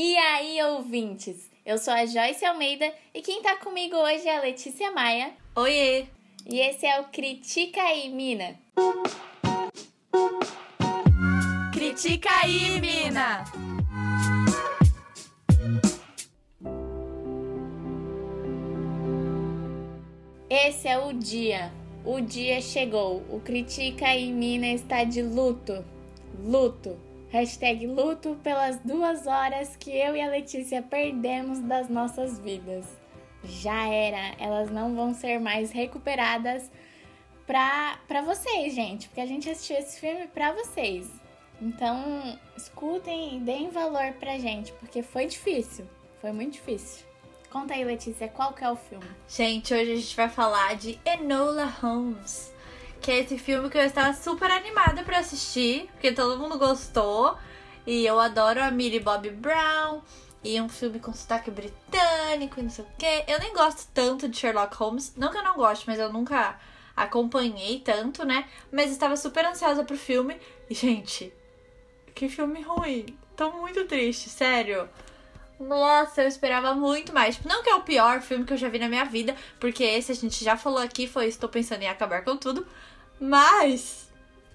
E 0.00 0.16
aí, 0.16 0.62
ouvintes? 0.62 1.50
Eu 1.66 1.76
sou 1.76 1.92
a 1.92 2.06
Joyce 2.06 2.44
Almeida 2.44 2.94
e 3.12 3.20
quem 3.20 3.42
tá 3.42 3.56
comigo 3.56 3.96
hoje 3.96 4.28
é 4.28 4.36
a 4.36 4.40
Letícia 4.40 4.92
Maia. 4.92 5.32
Oiê! 5.56 6.06
E 6.46 6.60
esse 6.60 6.86
é 6.86 7.00
o 7.00 7.06
Critica 7.06 7.82
aí, 7.82 8.08
Mina. 8.08 8.56
Critica 11.72 12.28
aí, 12.44 12.80
Mina! 12.80 13.44
Esse 20.48 20.86
é 20.86 20.96
o 20.96 21.12
dia. 21.12 21.72
O 22.04 22.20
dia 22.20 22.60
chegou. 22.60 23.24
O 23.28 23.40
Critica 23.40 24.06
aí, 24.06 24.30
Mina 24.30 24.68
está 24.68 25.02
de 25.02 25.22
luto. 25.22 25.84
Luto. 26.40 27.07
Hashtag 27.30 27.86
luto 27.86 28.38
pelas 28.42 28.78
duas 28.80 29.26
horas 29.26 29.76
que 29.76 29.90
eu 29.90 30.16
e 30.16 30.22
a 30.22 30.28
Letícia 30.28 30.82
perdemos 30.82 31.60
das 31.60 31.88
nossas 31.88 32.38
vidas. 32.38 32.86
Já 33.44 33.86
era, 33.86 34.34
elas 34.38 34.70
não 34.70 34.94
vão 34.94 35.12
ser 35.12 35.38
mais 35.38 35.70
recuperadas 35.70 36.70
pra, 37.46 37.98
pra 38.08 38.22
vocês, 38.22 38.74
gente, 38.74 39.08
porque 39.08 39.20
a 39.20 39.26
gente 39.26 39.48
assistiu 39.48 39.76
esse 39.76 40.00
filme 40.00 40.26
pra 40.28 40.52
vocês. 40.52 41.08
Então, 41.60 42.38
escutem 42.56 43.36
e 43.36 43.40
deem 43.40 43.70
valor 43.70 44.12
pra 44.18 44.38
gente, 44.38 44.72
porque 44.74 45.02
foi 45.02 45.26
difícil, 45.26 45.86
foi 46.20 46.32
muito 46.32 46.54
difícil. 46.54 47.06
Conta 47.50 47.74
aí, 47.74 47.84
Letícia, 47.84 48.28
qual 48.28 48.52
que 48.52 48.64
é 48.64 48.70
o 48.70 48.76
filme? 48.76 49.06
Gente, 49.28 49.74
hoje 49.74 49.92
a 49.92 49.96
gente 49.96 50.16
vai 50.16 50.28
falar 50.28 50.76
de 50.76 50.98
Enola 51.04 51.64
Holmes 51.64 52.52
que 53.00 53.10
é 53.10 53.18
esse 53.18 53.38
filme 53.38 53.70
que 53.70 53.78
eu 53.78 53.82
estava 53.82 54.12
super 54.12 54.50
animada 54.50 55.02
para 55.02 55.18
assistir, 55.18 55.88
porque 55.92 56.12
todo 56.12 56.38
mundo 56.38 56.58
gostou. 56.58 57.36
E 57.86 58.04
eu 58.04 58.20
adoro 58.20 58.62
a 58.62 58.70
Millie 58.70 59.00
Bobby 59.00 59.30
Brown. 59.30 60.02
E 60.42 60.56
é 60.56 60.62
um 60.62 60.68
filme 60.68 61.00
com 61.00 61.12
sotaque 61.12 61.50
britânico 61.50 62.60
e 62.60 62.62
não 62.62 62.70
sei 62.70 62.84
o 62.84 62.88
quê. 62.98 63.24
Eu 63.26 63.38
nem 63.40 63.52
gosto 63.52 63.88
tanto 63.92 64.28
de 64.28 64.36
Sherlock 64.36 64.76
Holmes. 64.76 65.14
Não 65.16 65.30
que 65.30 65.38
eu 65.38 65.42
não 65.42 65.56
goste, 65.56 65.86
mas 65.86 65.98
eu 65.98 66.12
nunca 66.12 66.58
acompanhei 66.94 67.80
tanto, 67.80 68.24
né? 68.24 68.48
Mas 68.70 68.90
estava 68.90 69.16
super 69.16 69.44
ansiosa 69.44 69.84
pro 69.84 69.96
filme. 69.96 70.36
E, 70.70 70.74
gente, 70.74 71.32
que 72.14 72.28
filme 72.28 72.62
ruim. 72.62 73.18
Tô 73.36 73.50
muito 73.52 73.84
triste, 73.84 74.28
sério. 74.28 74.88
Nossa, 75.60 76.22
eu 76.22 76.28
esperava 76.28 76.74
muito 76.74 77.12
mais. 77.12 77.36
Tipo, 77.36 77.48
não 77.48 77.62
que 77.62 77.70
é 77.70 77.74
o 77.74 77.82
pior 77.82 78.20
filme 78.20 78.44
que 78.44 78.52
eu 78.52 78.56
já 78.56 78.68
vi 78.68 78.78
na 78.78 78.88
minha 78.88 79.04
vida, 79.04 79.34
porque 79.58 79.82
esse 79.82 80.12
a 80.12 80.14
gente 80.14 80.44
já 80.44 80.56
falou 80.56 80.78
aqui, 80.78 81.06
foi 81.06 81.26
Estou 81.26 81.48
Pensando 81.48 81.82
em 81.82 81.88
Acabar 81.88 82.24
com 82.24 82.36
Tudo. 82.36 82.66
Mas 83.20 84.08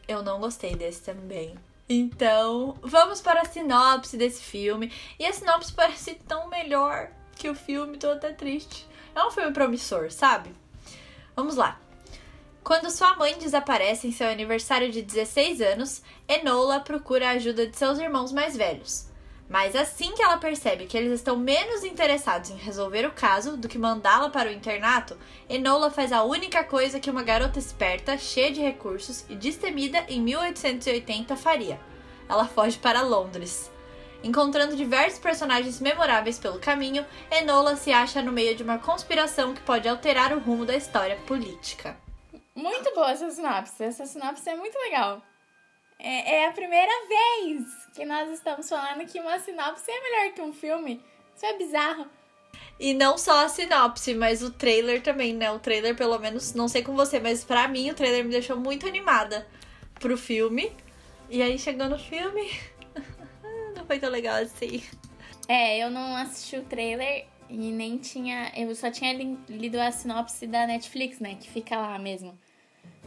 eu 0.07 0.23
não 0.23 0.39
gostei 0.39 0.75
desse 0.75 1.01
também. 1.01 1.55
Então, 1.89 2.77
vamos 2.81 3.21
para 3.21 3.41
a 3.41 3.45
sinopse 3.45 4.15
desse 4.15 4.41
filme. 4.41 4.91
E 5.19 5.25
a 5.25 5.33
sinopse 5.33 5.73
parece 5.73 6.15
tão 6.27 6.47
melhor 6.47 7.09
que 7.35 7.49
o 7.49 7.55
filme, 7.55 7.97
tô 7.97 8.09
até 8.09 8.31
triste. 8.31 8.87
É 9.13 9.23
um 9.23 9.31
filme 9.31 9.51
promissor, 9.51 10.09
sabe? 10.09 10.51
Vamos 11.35 11.55
lá. 11.55 11.79
Quando 12.63 12.89
sua 12.89 13.15
mãe 13.17 13.37
desaparece 13.37 14.07
em 14.07 14.11
seu 14.13 14.27
aniversário 14.29 14.89
de 14.89 15.01
16 15.01 15.59
anos, 15.61 16.01
Enola 16.27 16.79
procura 16.79 17.27
a 17.27 17.31
ajuda 17.31 17.67
de 17.67 17.75
seus 17.75 17.99
irmãos 17.99 18.31
mais 18.31 18.55
velhos. 18.55 19.07
Mas 19.53 19.75
assim 19.75 20.15
que 20.15 20.23
ela 20.23 20.37
percebe 20.37 20.87
que 20.87 20.97
eles 20.97 21.11
estão 21.11 21.37
menos 21.37 21.83
interessados 21.83 22.49
em 22.49 22.55
resolver 22.55 23.05
o 23.05 23.11
caso 23.11 23.55
do 23.55 23.67
que 23.67 23.77
mandá-la 23.77 24.31
para 24.31 24.49
o 24.49 24.51
internato, 24.51 25.15
Enola 25.47 25.91
faz 25.91 26.11
a 26.11 26.23
única 26.23 26.63
coisa 26.63 26.99
que 26.99 27.11
uma 27.11 27.21
garota 27.21 27.59
esperta, 27.59 28.17
cheia 28.17 28.51
de 28.51 28.59
recursos 28.59 29.23
e 29.29 29.35
destemida 29.35 30.03
em 30.09 30.19
1880 30.21 31.35
faria. 31.35 31.79
Ela 32.27 32.47
foge 32.47 32.79
para 32.79 33.03
Londres. 33.03 33.71
Encontrando 34.23 34.75
diversos 34.75 35.19
personagens 35.19 35.79
memoráveis 35.79 36.39
pelo 36.39 36.57
caminho, 36.57 37.05
Enola 37.29 37.75
se 37.75 37.93
acha 37.93 38.23
no 38.23 38.31
meio 38.31 38.55
de 38.55 38.63
uma 38.63 38.79
conspiração 38.79 39.53
que 39.53 39.61
pode 39.61 39.87
alterar 39.87 40.35
o 40.35 40.39
rumo 40.39 40.65
da 40.65 40.75
história 40.75 41.17
política. 41.27 41.95
Muito 42.55 42.91
boa 42.95 43.11
essa 43.11 43.29
sinopse. 43.29 43.83
Essa 43.83 44.07
sinopse 44.07 44.49
é 44.49 44.55
muito 44.55 44.79
legal. 44.79 45.21
É, 45.99 46.37
é 46.37 46.47
a 46.47 46.51
primeira 46.51 46.91
vez 47.07 47.65
que 47.93 48.05
nós 48.05 48.29
estamos 48.31 48.67
falando 48.67 49.05
que 49.05 49.19
uma 49.19 49.39
sinopse 49.39 49.89
é 49.89 50.01
melhor 50.01 50.33
que 50.33 50.41
um 50.41 50.53
filme. 50.53 51.01
Isso 51.35 51.45
é 51.45 51.57
bizarro. 51.57 52.07
E 52.79 52.93
não 52.93 53.17
só 53.17 53.45
a 53.45 53.49
sinopse, 53.49 54.13
mas 54.13 54.41
o 54.41 54.51
trailer 54.51 55.01
também, 55.01 55.33
né? 55.33 55.51
O 55.51 55.59
trailer, 55.59 55.95
pelo 55.95 56.17
menos, 56.19 56.53
não 56.53 56.67
sei 56.67 56.83
com 56.83 56.95
você, 56.95 57.19
mas 57.19 57.43
pra 57.43 57.67
mim 57.67 57.89
o 57.89 57.93
trailer 57.93 58.23
me 58.25 58.31
deixou 58.31 58.57
muito 58.57 58.87
animada 58.87 59.47
pro 59.99 60.17
filme. 60.17 60.71
E 61.29 61.41
aí 61.41 61.57
chegou 61.57 61.87
no 61.87 61.97
filme, 61.97 62.51
não 63.75 63.85
foi 63.85 63.99
tão 63.99 64.09
legal 64.09 64.35
assim. 64.35 64.83
É, 65.47 65.77
eu 65.83 65.89
não 65.89 66.15
assisti 66.15 66.57
o 66.57 66.63
trailer 66.63 67.25
e 67.49 67.71
nem 67.71 67.97
tinha. 67.97 68.51
Eu 68.55 68.73
só 68.75 68.89
tinha 68.89 69.13
lido 69.47 69.79
a 69.79 69.91
sinopse 69.91 70.47
da 70.47 70.65
Netflix, 70.65 71.19
né? 71.19 71.35
Que 71.35 71.49
fica 71.49 71.77
lá 71.77 71.97
mesmo. 71.99 72.37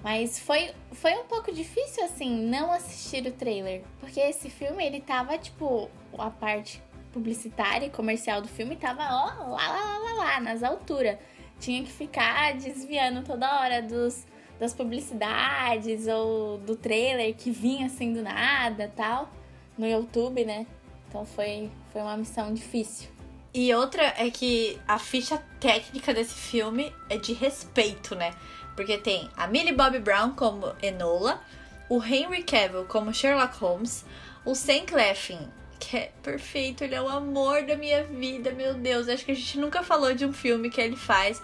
Mas 0.06 0.38
foi, 0.38 0.70
foi 0.92 1.14
um 1.14 1.24
pouco 1.24 1.50
difícil, 1.50 2.04
assim, 2.04 2.46
não 2.46 2.70
assistir 2.70 3.26
o 3.26 3.32
trailer. 3.32 3.82
Porque 3.98 4.20
esse 4.20 4.48
filme, 4.48 4.86
ele 4.86 5.00
tava, 5.00 5.36
tipo, 5.36 5.90
a 6.16 6.30
parte 6.30 6.80
publicitária 7.12 7.86
e 7.86 7.90
comercial 7.90 8.40
do 8.40 8.46
filme 8.46 8.76
tava, 8.76 9.02
ó, 9.02 9.50
lá, 9.50 9.68
lá, 9.68 9.98
lá, 9.98 10.12
lá, 10.12 10.40
nas 10.40 10.62
alturas. 10.62 11.18
Tinha 11.58 11.82
que 11.82 11.90
ficar 11.90 12.54
desviando 12.54 13.24
toda 13.24 13.60
hora 13.60 13.82
dos, 13.82 14.24
das 14.60 14.72
publicidades 14.72 16.06
ou 16.06 16.58
do 16.58 16.76
trailer 16.76 17.34
que 17.34 17.50
vinha 17.50 17.86
assim 17.86 18.12
do 18.12 18.22
nada 18.22 18.92
tal. 18.94 19.28
No 19.76 19.88
YouTube, 19.88 20.44
né? 20.44 20.68
Então 21.08 21.26
foi, 21.26 21.68
foi 21.92 22.00
uma 22.00 22.16
missão 22.16 22.54
difícil. 22.54 23.08
E 23.52 23.74
outra 23.74 24.14
é 24.16 24.30
que 24.30 24.78
a 24.86 25.00
ficha 25.00 25.36
técnica 25.58 26.14
desse 26.14 26.34
filme 26.34 26.94
é 27.10 27.16
de 27.16 27.32
respeito, 27.32 28.14
né? 28.14 28.32
Porque 28.76 28.98
tem 28.98 29.30
a 29.36 29.46
Millie 29.46 29.72
Bobby 29.72 29.98
Brown 29.98 30.32
como 30.32 30.74
Enola, 30.82 31.42
o 31.88 32.02
Henry 32.02 32.42
Cavill 32.42 32.84
como 32.84 33.12
Sherlock 33.12 33.56
Holmes, 33.58 34.04
o 34.44 34.54
Sam 34.54 34.84
Claflin, 34.86 35.48
que 35.78 35.96
é 35.96 36.12
perfeito, 36.22 36.84
ele 36.84 36.94
é 36.94 37.00
o 37.00 37.08
amor 37.08 37.62
da 37.62 37.76
minha 37.76 38.04
vida, 38.04 38.50
meu 38.52 38.74
Deus. 38.74 39.08
Acho 39.08 39.24
que 39.24 39.32
a 39.32 39.34
gente 39.34 39.58
nunca 39.58 39.82
falou 39.82 40.14
de 40.14 40.24
um 40.24 40.32
filme 40.32 40.70
que 40.70 40.80
ele 40.80 40.96
faz. 40.96 41.42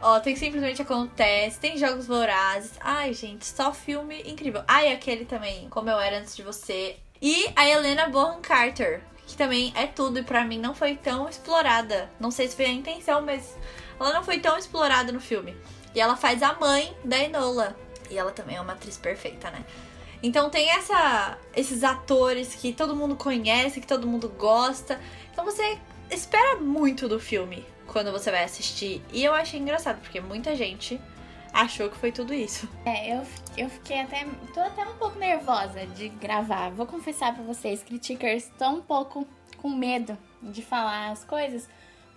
Ó, 0.00 0.18
tem 0.20 0.36
Simplesmente 0.36 0.82
Acontece, 0.82 1.58
tem 1.58 1.76
Jogos 1.76 2.06
Vorazes. 2.06 2.72
Ai, 2.80 3.12
gente, 3.14 3.46
só 3.46 3.72
filme 3.72 4.22
incrível. 4.22 4.62
Ai, 4.66 4.92
aquele 4.92 5.24
também, 5.24 5.68
Como 5.68 5.88
Eu 5.88 5.98
Era 5.98 6.18
Antes 6.18 6.36
de 6.36 6.42
Você. 6.42 6.96
E 7.20 7.50
a 7.54 7.68
Helena 7.68 8.08
Bonham 8.08 8.40
Carter, 8.40 9.02
que 9.26 9.36
também 9.36 9.72
é 9.76 9.86
tudo 9.86 10.18
e 10.18 10.22
para 10.22 10.44
mim 10.44 10.58
não 10.58 10.74
foi 10.74 10.96
tão 10.96 11.28
explorada. 11.28 12.10
Não 12.18 12.30
sei 12.30 12.48
se 12.48 12.56
foi 12.56 12.66
a 12.66 12.70
intenção, 12.72 13.22
mas 13.22 13.56
ela 13.98 14.12
não 14.12 14.24
foi 14.24 14.38
tão 14.38 14.56
explorada 14.56 15.12
no 15.12 15.20
filme. 15.20 15.54
E 15.94 16.00
ela 16.00 16.16
faz 16.16 16.42
a 16.42 16.54
mãe 16.54 16.94
da 17.04 17.18
Enola. 17.18 17.76
E 18.10 18.18
ela 18.18 18.32
também 18.32 18.56
é 18.56 18.60
uma 18.60 18.72
atriz 18.72 18.96
perfeita, 18.96 19.50
né? 19.50 19.64
Então 20.22 20.50
tem 20.50 20.70
essa, 20.70 21.38
esses 21.56 21.82
atores 21.82 22.54
que 22.54 22.72
todo 22.72 22.94
mundo 22.94 23.16
conhece, 23.16 23.80
que 23.80 23.86
todo 23.86 24.06
mundo 24.06 24.28
gosta. 24.28 25.00
Então 25.32 25.44
você 25.44 25.78
espera 26.10 26.56
muito 26.56 27.08
do 27.08 27.18
filme 27.18 27.64
quando 27.86 28.12
você 28.12 28.30
vai 28.30 28.44
assistir. 28.44 29.02
E 29.12 29.24
eu 29.24 29.32
achei 29.32 29.58
engraçado, 29.58 30.00
porque 30.00 30.20
muita 30.20 30.54
gente 30.54 31.00
achou 31.52 31.88
que 31.88 31.96
foi 31.96 32.12
tudo 32.12 32.34
isso. 32.34 32.68
É, 32.84 33.14
eu, 33.14 33.26
eu 33.56 33.70
fiquei 33.70 34.00
até. 34.00 34.26
tô 34.52 34.60
até 34.60 34.84
um 34.84 34.96
pouco 34.96 35.18
nervosa 35.18 35.86
de 35.86 36.08
gravar. 36.08 36.70
Vou 36.70 36.86
confessar 36.86 37.34
pra 37.34 37.42
vocês, 37.42 37.82
criticers, 37.82 38.50
tô 38.58 38.68
um 38.68 38.82
pouco 38.82 39.26
com 39.56 39.70
medo 39.70 40.16
de 40.42 40.62
falar 40.62 41.10
as 41.10 41.24
coisas. 41.24 41.68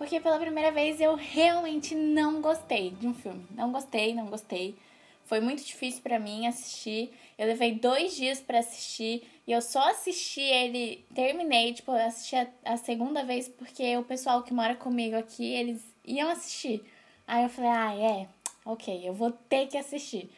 Porque 0.03 0.19
pela 0.19 0.37
primeira 0.37 0.69
vez 0.69 0.99
eu 0.99 1.15
realmente 1.15 1.95
não 1.95 2.41
gostei 2.41 2.91
de 2.91 3.07
um 3.07 3.13
filme. 3.13 3.47
Não 3.51 3.71
gostei, 3.71 4.13
não 4.13 4.25
gostei. 4.25 4.75
Foi 5.23 5.39
muito 5.39 5.63
difícil 5.63 6.01
para 6.03 6.19
mim 6.19 6.45
assistir. 6.45 7.09
Eu 7.37 7.47
levei 7.47 7.75
dois 7.75 8.13
dias 8.13 8.41
para 8.41 8.59
assistir 8.59 9.25
e 9.47 9.53
eu 9.53 9.61
só 9.61 9.79
assisti 9.91 10.41
ele, 10.41 11.05
terminei, 11.15 11.73
tipo, 11.73 11.89
eu 11.93 12.05
assisti 12.05 12.35
a, 12.35 12.45
a, 12.65 12.75
segunda 12.75 13.23
vez 13.23 13.47
porque 13.47 13.95
o 13.95 14.03
pessoal 14.03 14.43
que 14.43 14.53
mora 14.53 14.75
comigo 14.75 15.15
aqui, 15.15 15.53
eles 15.53 15.81
iam 16.03 16.29
assistir. 16.29 16.83
Aí 17.25 17.43
eu 17.43 17.49
falei, 17.49 17.69
ah, 17.71 17.95
é, 17.95 18.27
ok, 18.65 19.07
eu 19.07 19.13
vou 19.13 19.31
ter 19.31 19.67
que 19.67 19.77
assistir. 19.77 20.29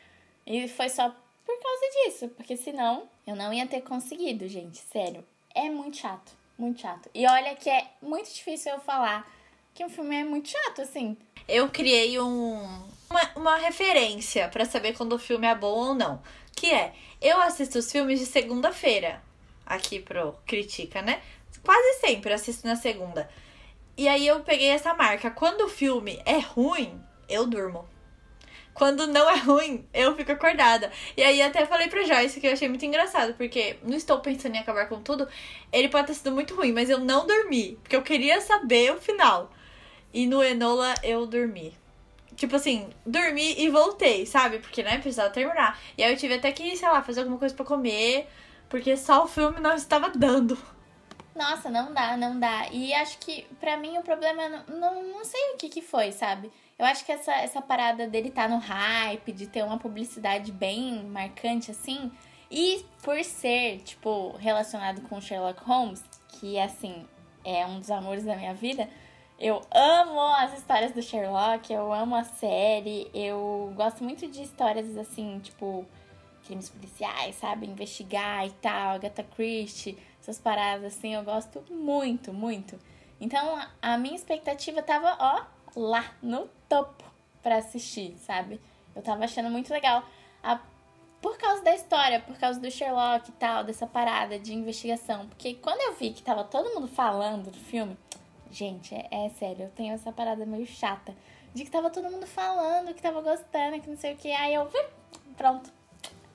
E 0.45 0.68
foi 0.68 0.90
só 0.90 1.10
por 1.10 1.60
causa 1.60 1.86
disso, 2.04 2.28
porque 2.38 2.56
senão 2.56 3.10
eu 3.25 3.36
não 3.36 3.51
ia 3.51 3.66
ter 3.66 3.81
conseguido, 3.81 4.48
gente, 4.48 4.78
sério. 4.78 5.25
É 5.56 5.72
muito 5.72 5.98
chato, 5.98 6.34
muito 6.56 6.81
chato. 6.81 7.10
E 7.16 7.25
olha 7.25 7.56
que 7.56 7.68
é 7.68 7.88
muito 8.00 8.31
difícil 8.31 8.72
eu 8.72 8.80
falar 8.80 9.34
que 9.75 9.83
o 9.83 9.89
filme 9.89 10.16
é 10.16 10.24
muito 10.24 10.50
chato, 10.50 10.81
assim. 10.81 11.18
Eu 11.50 11.68
criei 11.69 12.18
um, 12.18 12.88
uma, 13.10 13.31
uma 13.36 13.57
referência 13.57 14.48
para 14.48 14.63
saber 14.63 14.94
quando 14.94 15.13
o 15.13 15.19
filme 15.19 15.45
é 15.45 15.54
bom 15.54 15.89
ou 15.89 15.94
não. 15.94 16.24
Que 16.56 16.72
é, 16.74 16.94
eu 17.22 17.42
assisto 17.42 17.77
os 17.80 17.92
filmes 17.92 18.22
de 18.22 18.25
segunda-feira. 18.25 19.22
Aqui 19.66 20.00
pro 20.00 20.33
Critica, 20.48 21.01
né? 21.01 21.22
Quase 21.62 22.00
sempre 22.00 22.31
assisto 22.31 22.66
na 22.66 22.77
segunda. 22.77 23.30
E 23.98 24.07
aí 24.07 24.25
eu 24.25 24.39
peguei 24.42 24.69
essa 24.69 24.94
marca. 24.94 25.30
Quando 25.30 25.66
o 25.66 25.69
filme 25.69 26.21
é 26.25 26.39
ruim, 26.39 26.98
eu 27.28 27.45
durmo. 27.45 27.86
quando 28.74 29.07
não 29.07 29.30
é 29.30 29.38
ruim, 29.38 29.86
eu 29.94 30.16
fico 30.16 30.31
acordada. 30.31 30.89
E 31.18 31.24
aí 31.24 31.42
até 31.42 31.66
falei 31.66 31.89
pra 31.89 32.04
Joyce 32.04 32.39
que 32.39 32.48
eu 32.48 32.54
achei 32.54 32.69
muito 32.69 32.86
engraçado, 32.86 33.33
porque 33.33 33.78
não 33.83 33.98
estou 33.98 34.19
pensando 34.19 34.56
em 34.56 34.60
acabar 34.60 34.88
com 34.88 35.01
tudo. 35.01 35.28
Ele 35.71 35.89
pode 35.89 36.07
ter 36.07 36.13
sido 36.13 36.31
muito 36.31 36.56
ruim, 36.56 36.71
mas 36.71 36.89
eu 36.89 37.00
não 37.00 37.28
dormi, 37.28 37.78
porque 37.81 37.95
eu 37.95 38.01
queria 38.04 38.39
saber 38.39 38.94
o 38.94 39.01
final. 39.01 39.51
E 40.16 40.26
no 40.26 40.42
Enola 40.42 40.96
eu 41.04 41.28
dormi. 41.28 41.78
Tipo 42.38 42.56
assim, 42.56 42.90
dormi 43.06 43.60
e 43.60 43.70
voltei, 43.70 44.26
sabe? 44.26 44.60
Porque, 44.60 44.82
né, 44.82 44.98
precisava 44.98 45.30
terminar. 45.30 45.78
E 45.98 46.04
aí 46.04 46.14
eu 46.14 46.18
tive 46.18 46.36
até 46.36 46.54
que, 46.54 46.78
sei 46.78 46.88
lá, 46.88 47.04
fazer 47.04 47.20
alguma 47.20 47.38
coisa 47.38 47.54
para 47.54 47.66
comer, 47.66 48.26
porque 48.70 48.96
só 48.96 49.26
o 49.26 49.28
filme 49.28 49.60
não 49.60 49.76
estava 49.76 50.10
dando. 50.10 50.58
Nossa, 51.36 51.70
não 51.70 51.94
dá, 51.94 52.16
não 52.16 52.40
dá. 52.40 52.70
E 52.72 52.94
acho 52.94 53.18
que, 53.18 53.46
para 53.60 53.76
mim, 53.76 53.98
o 53.98 54.04
problema, 54.04 54.48
não, 54.48 54.80
não, 54.80 55.04
não 55.04 55.26
sei 55.26 55.52
o 55.54 55.58
que 55.58 55.68
que 55.68 55.82
foi, 55.82 56.14
sabe? 56.14 56.50
Eu 56.80 56.86
acho 56.86 57.06
que 57.06 57.12
essa, 57.12 57.34
essa 57.34 57.62
parada 57.62 58.08
dele 58.08 58.32
tá 58.32 58.48
no 58.48 58.58
hype, 58.58 59.34
de 59.34 59.48
ter 59.48 59.66
uma 59.66 59.78
publicidade 59.78 60.50
bem 60.50 61.04
marcante, 61.04 61.72
assim, 61.72 62.10
e 62.50 62.86
por 63.04 63.22
ser, 63.22 63.80
tipo, 63.80 64.34
relacionado 64.38 65.02
com 65.10 65.20
Sherlock 65.20 65.62
Holmes, 65.66 66.02
que, 66.40 66.58
assim, 66.58 67.06
é 67.44 67.66
um 67.66 67.82
dos 67.82 67.92
amores 67.92 68.24
da 68.24 68.36
minha 68.38 68.54
vida, 68.54 68.88
eu 69.40 69.62
amo 69.72 70.20
as 70.38 70.58
histórias 70.58 70.94
do 70.94 71.02
Sherlock, 71.02 71.72
eu 71.72 71.92
amo 71.92 72.16
a 72.16 72.24
série, 72.24 73.10
eu 73.14 73.74
gosto 73.76 74.04
muito 74.04 74.28
de 74.28 74.42
histórias, 74.42 74.98
assim, 74.98 75.40
tipo, 75.40 75.86
crimes 76.46 76.70
policiais, 76.70 77.36
sabe? 77.36 77.68
Investigar 77.68 78.46
e 78.48 78.52
tal, 78.52 78.96
Agatha 78.96 79.24
Christie, 79.24 79.98
essas 80.22 80.40
paradas, 80.40 80.86
assim, 80.86 81.14
eu 81.14 81.24
gosto 81.24 81.64
muito, 81.70 82.32
muito. 82.32 82.80
Então, 83.20 83.60
a 83.82 83.98
minha 83.98 84.16
expectativa 84.16 84.82
tava, 84.82 85.18
ó, 85.20 85.46
lá 85.76 86.14
no 86.22 86.48
topo 86.70 87.04
para 87.44 87.58
assistir, 87.58 88.16
sabe? 88.18 88.60
Eu 88.96 89.02
tava 89.02 89.26
achando 89.26 89.50
muito 89.50 89.72
legal. 89.72 90.04
A, 90.42 90.60
por 91.22 91.38
causa 91.38 91.64
da 91.64 91.76
história, 91.76 92.20
por 92.20 92.38
causa 92.38 92.60
do 92.60 92.72
Sherlock 92.72 93.30
e 93.30 93.34
tal, 93.34 93.64
dessa 93.64 93.86
parada 93.86 94.40
de 94.40 94.54
investigação. 94.54 95.28
Porque 95.28 95.56
quando 95.56 95.81
eu 95.81 95.94
vi 95.94 96.12
que 96.12 96.22
tava 96.22 96.44
todo 96.44 96.74
mundo 96.74 96.88
falando 96.88 97.52
do 97.52 97.58
filme, 97.58 97.98
gente, 98.56 98.96
é, 98.96 99.07
é 99.12 99.30
sério, 99.30 99.63
eu 99.63 99.69
tenho 99.69 99.94
essa 99.94 100.12
parada 100.12 100.46
meio 100.46 100.66
chata. 100.66 101.13
De 101.54 101.63
que 101.63 101.72
tava 101.72 101.90
todo 101.90 102.10
mundo 102.10 102.25
falando, 102.25 102.94
que 102.94 103.02
tava 103.02 103.22
gostando, 103.22 103.80
que 103.80 103.90
não 103.90 103.98
sei 103.98 104.13
o 104.13 104.18
que. 104.18 104.31
Aí 104.31 104.54
eu, 104.54 104.69
pronto. 105.38 105.72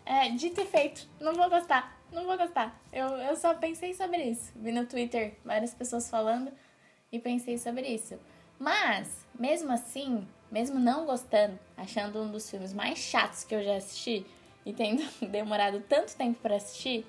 É, 0.05 0.28
dito 0.31 0.61
e 0.61 0.67
feito. 0.67 1.06
Não 1.20 1.34
vou 1.34 1.49
gostar. 1.49 1.99
Não 2.12 2.25
vou 2.25 2.37
gostar. 2.37 2.81
Eu, 2.93 3.06
eu 3.08 3.37
só 3.37 3.55
pensei 3.55 3.94
sobre 3.94 4.22
isso. 4.22 4.50
Vi 4.56 4.72
no 4.72 4.87
Twitter 4.87 5.37
várias 5.44 5.75
pessoas 5.75 6.08
falando 6.08 6.50
e 7.12 7.19
pensei 7.19 7.58
sobre 7.58 7.87
isso. 7.87 8.19
Mas, 8.58 9.26
mesmo 9.38 9.72
assim, 9.72 10.26
mesmo 10.50 10.78
não 10.78 11.06
gostando, 11.06 11.58
achando 11.76 12.22
um 12.22 12.31
dos 12.31 12.50
filmes 12.50 12.72
mais 12.72 12.99
chatos 12.99 13.44
que 13.44 13.55
eu 13.55 13.62
já 13.62 13.76
assisti 13.76 14.26
e 14.64 14.72
tendo 14.72 15.02
demorado 15.31 15.81
tanto 15.88 16.17
tempo 16.17 16.40
para 16.40 16.56
assistir, 16.56 17.06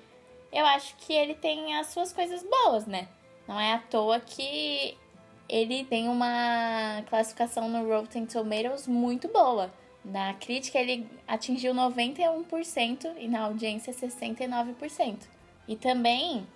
eu 0.52 0.64
acho 0.66 0.94
que 0.96 1.12
ele 1.12 1.34
tem 1.34 1.76
as 1.76 1.88
suas 1.88 2.12
coisas 2.12 2.42
boas, 2.42 2.86
né? 2.86 3.08
Não 3.48 3.58
é 3.58 3.72
à 3.72 3.78
toa 3.78 4.20
que 4.20 4.96
ele 5.52 5.84
tem 5.84 6.08
uma 6.08 7.04
classificação 7.10 7.68
no 7.68 7.86
Rotten 7.86 8.24
Tomatoes 8.24 8.88
muito 8.88 9.28
boa. 9.28 9.70
Na 10.02 10.32
crítica 10.32 10.78
ele 10.78 11.06
atingiu 11.28 11.74
91% 11.74 13.12
e 13.18 13.28
na 13.28 13.42
audiência 13.42 13.92
69%. 13.92 15.18
E 15.68 15.76
também 15.76 16.46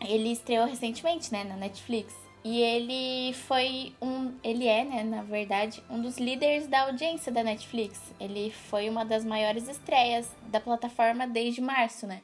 ele 0.00 0.32
estreou 0.32 0.66
recentemente, 0.66 1.30
né, 1.30 1.44
na 1.44 1.56
Netflix. 1.56 2.14
E 2.42 2.62
ele 2.62 3.34
foi 3.34 3.92
um. 4.00 4.32
Ele 4.42 4.66
é, 4.66 4.82
né, 4.82 5.02
na 5.02 5.22
verdade, 5.22 5.82
um 5.90 6.00
dos 6.00 6.16
líderes 6.16 6.66
da 6.66 6.82
audiência 6.86 7.30
da 7.30 7.42
Netflix. 7.42 8.00
Ele 8.18 8.50
foi 8.50 8.88
uma 8.88 9.04
das 9.04 9.26
maiores 9.26 9.68
estreias 9.68 10.26
da 10.46 10.58
plataforma 10.60 11.26
desde 11.26 11.60
março, 11.60 12.06
né? 12.06 12.22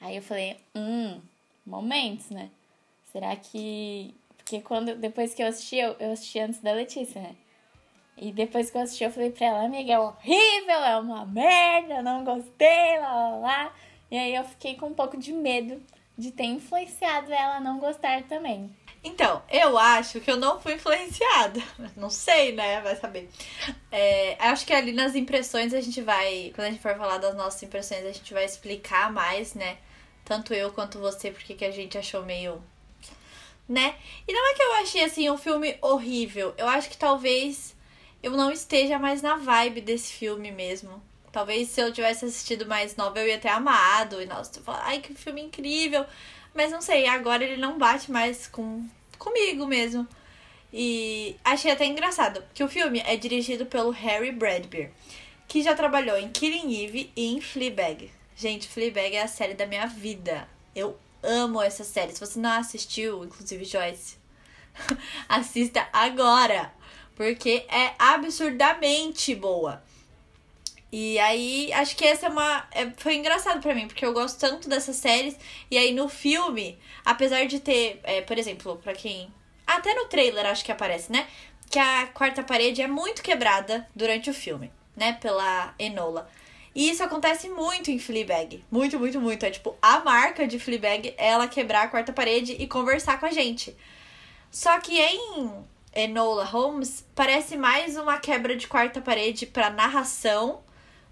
Aí 0.00 0.16
eu 0.16 0.22
falei, 0.22 0.56
hum, 0.74 1.20
momentos, 1.66 2.30
né? 2.30 2.48
Será 3.12 3.36
que. 3.36 4.14
Porque 4.50 4.62
quando. 4.62 4.96
Depois 4.96 5.32
que 5.32 5.42
eu 5.42 5.46
assisti, 5.46 5.76
eu, 5.76 5.94
eu 6.00 6.10
assisti 6.10 6.40
antes 6.40 6.60
da 6.60 6.72
Letícia, 6.72 7.22
né? 7.22 7.36
E 8.16 8.32
depois 8.32 8.68
que 8.68 8.76
eu 8.76 8.82
assisti, 8.82 9.04
eu 9.04 9.12
falei 9.12 9.30
pra 9.30 9.46
ela, 9.46 9.64
amiga, 9.64 9.92
é 9.92 9.98
horrível, 9.98 10.74
é 10.84 10.98
uma 10.98 11.24
merda, 11.24 12.02
não 12.02 12.24
gostei, 12.24 12.98
lá, 12.98 13.12
lá, 13.12 13.36
lá. 13.36 13.74
E 14.10 14.18
aí 14.18 14.34
eu 14.34 14.44
fiquei 14.44 14.74
com 14.74 14.86
um 14.86 14.94
pouco 14.94 15.16
de 15.16 15.32
medo 15.32 15.80
de 16.18 16.32
ter 16.32 16.44
influenciado 16.44 17.32
ela 17.32 17.56
a 17.56 17.60
não 17.60 17.78
gostar 17.78 18.24
também. 18.24 18.68
Então, 19.02 19.40
eu 19.48 19.78
acho 19.78 20.20
que 20.20 20.30
eu 20.30 20.36
não 20.36 20.60
fui 20.60 20.74
influenciada. 20.74 21.62
Não 21.96 22.10
sei, 22.10 22.52
né? 22.52 22.82
Vai 22.82 22.96
saber. 22.96 23.30
É, 23.90 24.36
acho 24.38 24.66
que 24.66 24.74
ali 24.74 24.92
nas 24.92 25.14
impressões 25.14 25.72
a 25.72 25.80
gente 25.80 26.02
vai. 26.02 26.52
Quando 26.54 26.66
a 26.66 26.70
gente 26.70 26.82
for 26.82 26.94
falar 26.96 27.16
das 27.16 27.34
nossas 27.34 27.62
impressões, 27.62 28.04
a 28.04 28.12
gente 28.12 28.34
vai 28.34 28.44
explicar 28.44 29.10
mais, 29.10 29.54
né? 29.54 29.78
Tanto 30.22 30.52
eu 30.52 30.70
quanto 30.72 30.98
você, 30.98 31.30
porque 31.30 31.54
que 31.54 31.64
a 31.64 31.70
gente 31.70 31.96
achou 31.96 32.22
meio. 32.22 32.62
Né? 33.70 33.94
E 34.26 34.32
não 34.32 34.50
é 34.50 34.54
que 34.54 34.62
eu 34.64 34.72
achei 34.82 35.04
assim 35.04 35.30
um 35.30 35.38
filme 35.38 35.78
horrível. 35.80 36.52
Eu 36.58 36.66
acho 36.66 36.90
que 36.90 36.96
talvez 36.96 37.76
eu 38.20 38.32
não 38.32 38.50
esteja 38.50 38.98
mais 38.98 39.22
na 39.22 39.36
vibe 39.36 39.80
desse 39.80 40.12
filme 40.12 40.50
mesmo. 40.50 41.00
Talvez 41.30 41.68
se 41.68 41.80
eu 41.80 41.92
tivesse 41.92 42.24
assistido 42.24 42.66
mais 42.66 42.96
nova 42.96 43.20
eu 43.20 43.28
ia 43.28 43.38
ter 43.38 43.46
amado. 43.46 44.20
E 44.20 44.26
nossa, 44.26 44.60
falar, 44.60 44.82
ai 44.86 44.98
que 44.98 45.14
filme 45.14 45.40
incrível. 45.40 46.04
Mas 46.52 46.72
não 46.72 46.82
sei, 46.82 47.06
agora 47.06 47.44
ele 47.44 47.58
não 47.58 47.78
bate 47.78 48.10
mais 48.10 48.48
com 48.48 48.84
comigo 49.16 49.64
mesmo. 49.66 50.04
E 50.72 51.36
achei 51.44 51.70
até 51.70 51.84
engraçado 51.84 52.42
que 52.52 52.64
o 52.64 52.68
filme 52.68 53.00
é 53.06 53.16
dirigido 53.16 53.66
pelo 53.66 53.90
Harry 53.90 54.32
Bradbeer, 54.32 54.90
que 55.46 55.62
já 55.62 55.76
trabalhou 55.76 56.16
em 56.16 56.28
Killing 56.28 56.84
Eve 56.84 57.12
e 57.16 57.26
em 57.34 57.40
Fleabag. 57.40 58.10
Gente, 58.34 58.66
Fleabag 58.66 59.14
é 59.14 59.22
a 59.22 59.28
série 59.28 59.54
da 59.54 59.66
minha 59.66 59.86
vida. 59.86 60.48
Eu 60.74 60.98
amo 61.22 61.62
essa 61.62 61.84
série. 61.84 62.12
Se 62.12 62.20
você 62.20 62.38
não 62.38 62.52
assistiu, 62.52 63.24
inclusive 63.24 63.64
Joyce, 63.64 64.16
assista 65.28 65.88
agora, 65.92 66.72
porque 67.14 67.66
é 67.68 67.94
absurdamente 67.98 69.34
boa. 69.34 69.82
E 70.92 71.18
aí, 71.20 71.72
acho 71.72 71.94
que 71.94 72.04
essa 72.04 72.26
é 72.26 72.28
uma. 72.28 72.66
É, 72.72 72.90
foi 72.96 73.14
engraçado 73.14 73.60
para 73.60 73.74
mim, 73.74 73.86
porque 73.86 74.04
eu 74.04 74.12
gosto 74.12 74.38
tanto 74.40 74.68
dessas 74.68 74.96
séries. 74.96 75.36
E 75.70 75.78
aí, 75.78 75.92
no 75.92 76.08
filme, 76.08 76.78
apesar 77.04 77.46
de 77.46 77.60
ter, 77.60 78.00
é, 78.02 78.20
por 78.22 78.36
exemplo, 78.38 78.76
para 78.82 78.92
quem. 78.92 79.32
Até 79.66 79.94
no 79.94 80.06
trailer 80.06 80.46
acho 80.46 80.64
que 80.64 80.72
aparece, 80.72 81.12
né? 81.12 81.28
Que 81.70 81.78
a 81.78 82.08
quarta 82.08 82.42
parede 82.42 82.82
é 82.82 82.88
muito 82.88 83.22
quebrada 83.22 83.88
durante 83.94 84.28
o 84.30 84.34
filme, 84.34 84.72
né? 84.96 85.12
Pela 85.12 85.74
Enola. 85.78 86.28
E 86.74 86.88
isso 86.88 87.02
acontece 87.02 87.48
muito 87.48 87.90
em 87.90 87.98
Fleabag. 87.98 88.64
Muito, 88.70 88.98
muito, 88.98 89.20
muito. 89.20 89.44
É 89.44 89.50
tipo, 89.50 89.76
a 89.82 90.00
marca 90.00 90.46
de 90.46 90.58
Fleabag 90.58 91.14
é 91.18 91.28
ela 91.30 91.48
quebrar 91.48 91.82
a 91.82 91.88
quarta 91.88 92.12
parede 92.12 92.52
e 92.52 92.66
conversar 92.66 93.18
com 93.18 93.26
a 93.26 93.32
gente. 93.32 93.76
Só 94.50 94.78
que 94.78 94.98
em 94.98 95.50
Enola 95.94 96.44
Holmes, 96.44 97.04
parece 97.14 97.56
mais 97.56 97.96
uma 97.96 98.18
quebra 98.18 98.56
de 98.56 98.68
quarta 98.68 99.00
parede 99.00 99.46
pra 99.46 99.70
narração 99.70 100.60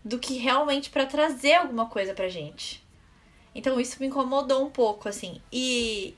do 0.04 0.18
que 0.18 0.38
realmente 0.38 0.90
para 0.90 1.06
trazer 1.06 1.54
alguma 1.54 1.86
coisa 1.86 2.14
pra 2.14 2.28
gente. 2.28 2.84
Então 3.54 3.80
isso 3.80 3.96
me 3.98 4.06
incomodou 4.06 4.64
um 4.64 4.70
pouco, 4.70 5.08
assim. 5.08 5.40
E 5.52 6.14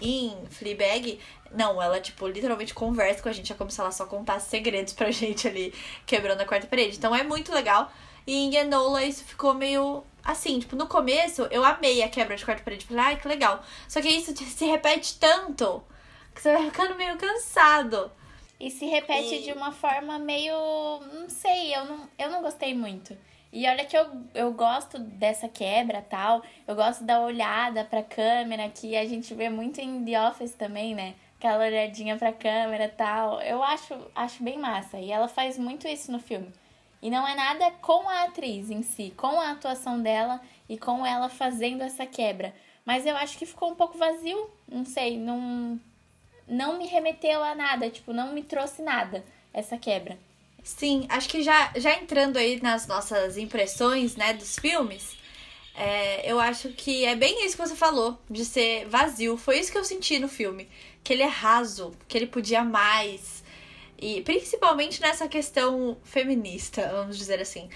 em 0.00 0.32
Fleabag, 0.50 1.18
não, 1.52 1.82
ela, 1.82 2.00
tipo, 2.00 2.26
literalmente 2.28 2.72
conversa 2.72 3.22
com 3.22 3.28
a 3.28 3.32
gente. 3.32 3.52
É 3.52 3.56
como 3.56 3.70
se 3.70 3.80
ela 3.80 3.90
só 3.90 4.06
contasse 4.06 4.48
segredos 4.48 4.92
pra 4.92 5.10
gente 5.12 5.48
ali, 5.48 5.74
quebrando 6.06 6.40
a 6.40 6.44
quarta 6.46 6.66
parede. 6.68 6.96
Então 6.96 7.14
é 7.14 7.24
muito 7.24 7.52
legal. 7.52 7.92
E 8.26 8.34
em 8.34 8.54
Enola 8.56 9.04
isso 9.04 9.24
ficou 9.24 9.54
meio 9.54 10.02
assim, 10.24 10.58
tipo, 10.58 10.74
no 10.74 10.86
começo 10.86 11.42
eu 11.50 11.64
amei 11.64 12.02
a 12.02 12.08
quebra 12.08 12.36
de 12.36 12.44
quarta 12.44 12.62
parede. 12.62 12.86
Falei, 12.86 13.04
ai, 13.04 13.20
que 13.20 13.28
legal. 13.28 13.62
Só 13.88 14.00
que 14.00 14.08
isso 14.08 14.34
se 14.36 14.64
repete 14.64 15.18
tanto 15.18 15.84
que 16.34 16.40
você 16.40 16.52
vai 16.52 16.64
ficando 16.64 16.96
meio 16.96 17.16
cansado. 17.16 18.10
E 18.58 18.70
se 18.70 18.86
repete 18.86 19.36
e... 19.36 19.42
de 19.42 19.52
uma 19.52 19.72
forma 19.72 20.18
meio. 20.18 20.54
Não 21.12 21.28
sei, 21.28 21.74
eu 21.74 21.84
não, 21.84 22.08
eu 22.18 22.30
não 22.30 22.42
gostei 22.42 22.74
muito. 22.74 23.16
E 23.52 23.68
olha 23.68 23.84
que 23.84 23.96
eu, 23.96 24.06
eu 24.34 24.52
gosto 24.52 24.98
dessa 24.98 25.48
quebra 25.48 26.02
tal. 26.02 26.42
Eu 26.66 26.74
gosto 26.74 27.04
da 27.04 27.20
olhada 27.20 27.84
pra 27.84 28.02
câmera, 28.02 28.68
que 28.68 28.96
a 28.96 29.06
gente 29.06 29.32
vê 29.32 29.48
muito 29.48 29.80
em 29.80 30.04
The 30.04 30.28
Office 30.28 30.54
também, 30.54 30.94
né? 30.94 31.14
Aquela 31.38 31.64
olhadinha 31.64 32.16
pra 32.16 32.32
câmera 32.32 32.88
tal. 32.88 33.40
Eu 33.42 33.62
acho, 33.62 33.94
acho 34.14 34.42
bem 34.42 34.58
massa. 34.58 34.98
E 34.98 35.12
ela 35.12 35.28
faz 35.28 35.56
muito 35.56 35.86
isso 35.86 36.10
no 36.10 36.18
filme. 36.18 36.52
E 37.04 37.10
não 37.10 37.28
é 37.28 37.34
nada 37.34 37.70
com 37.82 38.08
a 38.08 38.24
atriz 38.24 38.70
em 38.70 38.82
si, 38.82 39.12
com 39.14 39.38
a 39.38 39.50
atuação 39.50 40.00
dela 40.00 40.40
e 40.66 40.78
com 40.78 41.04
ela 41.04 41.28
fazendo 41.28 41.82
essa 41.82 42.06
quebra. 42.06 42.54
Mas 42.82 43.04
eu 43.04 43.14
acho 43.14 43.36
que 43.36 43.44
ficou 43.44 43.70
um 43.70 43.74
pouco 43.74 43.98
vazio, 43.98 44.50
não 44.66 44.86
sei, 44.86 45.18
não 45.18 45.78
não 46.48 46.78
me 46.78 46.86
remeteu 46.86 47.44
a 47.44 47.54
nada, 47.54 47.90
tipo, 47.90 48.14
não 48.14 48.32
me 48.32 48.42
trouxe 48.42 48.80
nada 48.80 49.22
essa 49.52 49.76
quebra. 49.76 50.18
Sim, 50.62 51.06
acho 51.10 51.28
que 51.28 51.42
já, 51.42 51.72
já 51.76 51.94
entrando 51.94 52.38
aí 52.38 52.58
nas 52.62 52.86
nossas 52.86 53.36
impressões, 53.36 54.16
né, 54.16 54.32
dos 54.32 54.58
filmes, 54.58 55.14
é, 55.74 56.30
eu 56.30 56.40
acho 56.40 56.70
que 56.70 57.04
é 57.04 57.14
bem 57.14 57.44
isso 57.44 57.54
que 57.54 57.66
você 57.68 57.76
falou, 57.76 58.18
de 58.30 58.46
ser 58.46 58.86
vazio. 58.86 59.36
Foi 59.36 59.58
isso 59.58 59.70
que 59.70 59.76
eu 59.76 59.84
senti 59.84 60.18
no 60.18 60.28
filme. 60.28 60.70
Que 61.02 61.12
ele 61.12 61.22
é 61.22 61.28
raso, 61.28 61.94
que 62.08 62.16
ele 62.16 62.26
podia 62.26 62.64
mais. 62.64 63.43
E 63.98 64.20
principalmente 64.22 65.00
nessa 65.00 65.28
questão 65.28 65.96
feminista, 66.02 66.88
vamos 66.92 67.16
dizer 67.16 67.40
assim. 67.40 67.68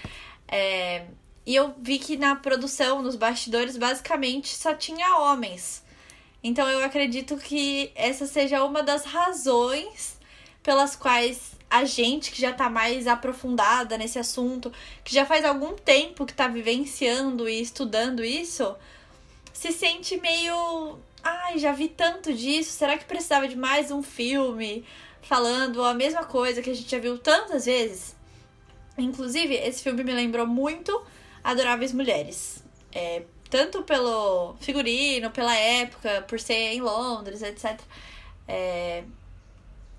É, 0.47 1.05
e 1.45 1.55
eu 1.55 1.73
vi 1.79 1.97
que 1.97 2.17
na 2.17 2.35
produção, 2.35 3.01
nos 3.01 3.15
bastidores, 3.15 3.77
basicamente 3.77 4.55
só 4.55 4.73
tinha 4.73 5.17
homens. 5.17 5.83
Então 6.43 6.69
eu 6.69 6.83
acredito 6.83 7.37
que 7.37 7.91
essa 7.95 8.25
seja 8.25 8.63
uma 8.63 8.81
das 8.81 9.03
razões 9.05 10.17
pelas 10.61 10.95
quais 10.95 11.57
a 11.69 11.85
gente 11.85 12.31
que 12.31 12.41
já 12.41 12.51
tá 12.51 12.69
mais 12.69 13.07
aprofundada 13.07 13.97
nesse 13.97 14.17
assunto, 14.17 14.71
que 15.03 15.13
já 15.13 15.25
faz 15.25 15.45
algum 15.45 15.75
tempo 15.75 16.25
que 16.25 16.33
tá 16.33 16.47
vivenciando 16.47 17.47
e 17.47 17.61
estudando 17.61 18.23
isso, 18.23 18.75
se 19.53 19.71
sente 19.71 20.17
meio. 20.17 20.97
Ai, 21.21 21.59
já 21.59 21.73
vi 21.73 21.89
tanto 21.89 22.33
disso, 22.33 22.71
será 22.71 22.97
que 22.97 23.05
precisava 23.05 23.47
de 23.47 23.57
mais 23.57 23.91
um 23.91 24.01
filme 24.01 24.85
falando 25.21 25.83
a 25.83 25.93
mesma 25.93 26.23
coisa 26.23 26.61
que 26.61 26.69
a 26.69 26.73
gente 26.73 26.89
já 26.89 26.99
viu 26.99 27.17
tantas 27.17 27.65
vezes? 27.65 28.15
Inclusive, 28.97 29.55
esse 29.55 29.81
filme 29.83 30.03
me 30.03 30.13
lembrou 30.13 30.45
muito 30.45 31.01
Adoráveis 31.43 31.93
Mulheres. 31.93 32.63
É, 32.91 33.23
tanto 33.49 33.83
pelo 33.83 34.55
figurino, 34.59 35.31
pela 35.31 35.55
época, 35.55 36.23
por 36.27 36.39
ser 36.39 36.73
em 36.73 36.81
Londres, 36.81 37.41
etc. 37.41 37.79
É... 38.47 39.03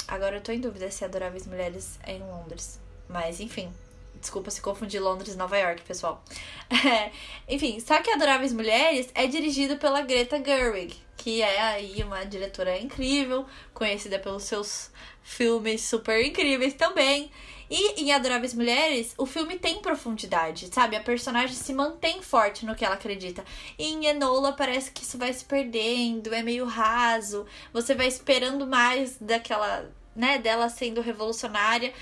Agora 0.07 0.37
eu 0.37 0.41
tô 0.41 0.53
em 0.53 0.61
dúvida 0.61 0.91
se 0.91 1.05
Adoráveis 1.05 1.47
Mulheres 1.47 1.99
é 2.03 2.15
em 2.15 2.21
Londres. 2.21 2.81
Mas, 3.09 3.41
enfim. 3.41 3.73
Desculpa 4.21 4.51
se 4.51 4.61
confundir 4.61 5.01
Londres 5.01 5.35
e 5.35 5.39
Nova 5.39 5.57
York, 5.57 5.83
pessoal. 5.83 6.23
É, 6.69 7.11
enfim, 7.49 7.81
só 7.81 8.01
que 8.03 8.11
Adoráveis 8.11 8.53
Mulheres 8.53 9.09
é 9.15 9.27
dirigido 9.27 9.79
pela 9.79 10.03
Greta 10.03 10.43
Gerwig, 10.45 10.97
que 11.17 11.43
é 11.43 11.61
aí 11.61 12.03
uma 12.03 12.25
diretora 12.25 12.79
incrível, 12.79 13.47
conhecida 13.73 14.19
pelos 14.19 14.45
seus 14.45 14.91
filmes 15.23 15.83
super 15.83 16.25
incríveis 16.25 16.75
também. 16.75 17.31
E 17.71 18.03
em 18.03 18.13
Adoráveis 18.13 18.53
Mulheres, 18.53 19.15
o 19.17 19.25
filme 19.25 19.57
tem 19.57 19.81
profundidade, 19.81 20.67
sabe? 20.75 20.97
A 20.97 21.01
personagem 21.01 21.55
se 21.55 21.73
mantém 21.73 22.21
forte 22.21 22.67
no 22.67 22.75
que 22.75 22.85
ela 22.85 22.97
acredita. 22.97 23.45
E 23.79 23.85
em 23.85 24.07
Enola 24.07 24.53
parece 24.53 24.91
que 24.91 25.05
isso 25.05 25.17
vai 25.17 25.33
se 25.33 25.45
perdendo, 25.45 26.35
é 26.35 26.43
meio 26.43 26.65
raso. 26.65 27.47
Você 27.73 27.95
vai 27.95 28.09
esperando 28.09 28.67
mais 28.67 29.19
daquela, 29.21 29.89
né, 30.17 30.39
dela 30.39 30.69
sendo 30.69 31.01
revolucionária. 31.01 31.93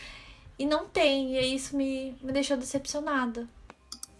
E 0.58 0.66
não 0.66 0.88
tem, 0.88 1.36
e 1.36 1.54
isso 1.54 1.76
me, 1.76 2.16
me 2.20 2.32
deixou 2.32 2.56
decepcionada. 2.56 3.48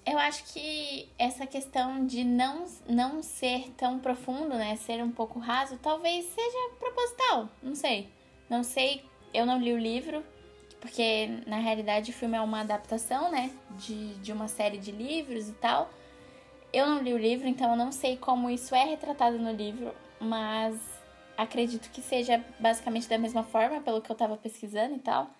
Eu 0.06 0.18
acho 0.18 0.44
que 0.52 1.08
essa 1.18 1.46
questão 1.46 2.06
de 2.06 2.24
não, 2.24 2.64
não 2.88 3.22
ser 3.22 3.70
tão 3.76 3.98
profundo, 3.98 4.54
né? 4.54 4.76
Ser 4.76 5.02
um 5.02 5.10
pouco 5.10 5.38
raso, 5.38 5.78
talvez 5.82 6.24
seja 6.26 6.70
proposital. 6.78 7.48
Não 7.62 7.74
sei. 7.74 8.08
Não 8.48 8.62
sei, 8.62 9.04
eu 9.34 9.44
não 9.44 9.60
li 9.60 9.72
o 9.72 9.78
livro, 9.78 10.24
porque 10.80 11.42
na 11.46 11.58
realidade 11.58 12.10
o 12.10 12.14
filme 12.14 12.36
é 12.36 12.40
uma 12.40 12.60
adaptação, 12.60 13.30
né? 13.30 13.50
De, 13.78 14.14
de 14.14 14.32
uma 14.32 14.48
série 14.48 14.78
de 14.78 14.90
livros 14.90 15.48
e 15.48 15.52
tal. 15.52 15.90
Eu 16.72 16.86
não 16.86 17.02
li 17.02 17.12
o 17.12 17.18
livro, 17.18 17.46
então 17.46 17.70
eu 17.70 17.76
não 17.76 17.92
sei 17.92 18.16
como 18.16 18.48
isso 18.48 18.74
é 18.74 18.84
retratado 18.84 19.38
no 19.38 19.52
livro, 19.52 19.94
mas 20.20 20.78
acredito 21.36 21.90
que 21.90 22.00
seja 22.00 22.42
basicamente 22.58 23.08
da 23.08 23.18
mesma 23.18 23.42
forma, 23.42 23.80
pelo 23.80 24.00
que 24.00 24.10
eu 24.10 24.16
tava 24.16 24.36
pesquisando 24.36 24.94
e 24.94 25.00
tal. 25.00 25.30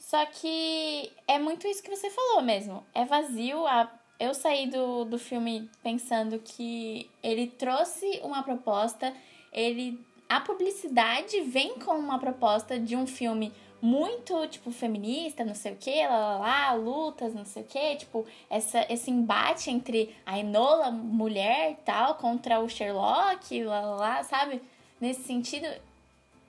Só 0.00 0.24
que 0.24 1.12
é 1.28 1.38
muito 1.38 1.68
isso 1.68 1.82
que 1.82 1.94
você 1.94 2.08
falou 2.10 2.42
mesmo. 2.42 2.84
É 2.94 3.04
vazio. 3.04 3.66
A... 3.66 3.92
Eu 4.18 4.34
saí 4.34 4.68
do, 4.68 5.04
do 5.04 5.18
filme 5.18 5.70
pensando 5.82 6.38
que 6.38 7.08
ele 7.22 7.46
trouxe 7.46 8.18
uma 8.24 8.42
proposta, 8.42 9.14
ele. 9.52 10.00
A 10.28 10.40
publicidade 10.40 11.40
vem 11.42 11.78
com 11.78 11.92
uma 11.92 12.18
proposta 12.18 12.78
de 12.78 12.96
um 12.96 13.06
filme 13.06 13.52
muito, 13.82 14.46
tipo, 14.46 14.70
feminista, 14.70 15.44
não 15.44 15.54
sei 15.54 15.72
o 15.72 15.76
que, 15.76 16.06
lá, 16.06 16.38
lá, 16.38 16.38
lá, 16.38 16.72
lutas, 16.74 17.34
não 17.34 17.44
sei 17.44 17.62
o 17.62 17.66
que, 17.66 17.96
tipo, 17.96 18.26
essa, 18.48 18.86
esse 18.92 19.10
embate 19.10 19.70
entre 19.70 20.14
a 20.24 20.38
Enola, 20.38 20.90
mulher 20.90 21.78
tal, 21.84 22.14
contra 22.16 22.60
o 22.60 22.68
Sherlock, 22.68 23.64
lá, 23.64 23.80
lá, 23.80 23.96
lá, 23.96 24.24
sabe? 24.24 24.62
Nesse 25.00 25.22
sentido. 25.22 25.66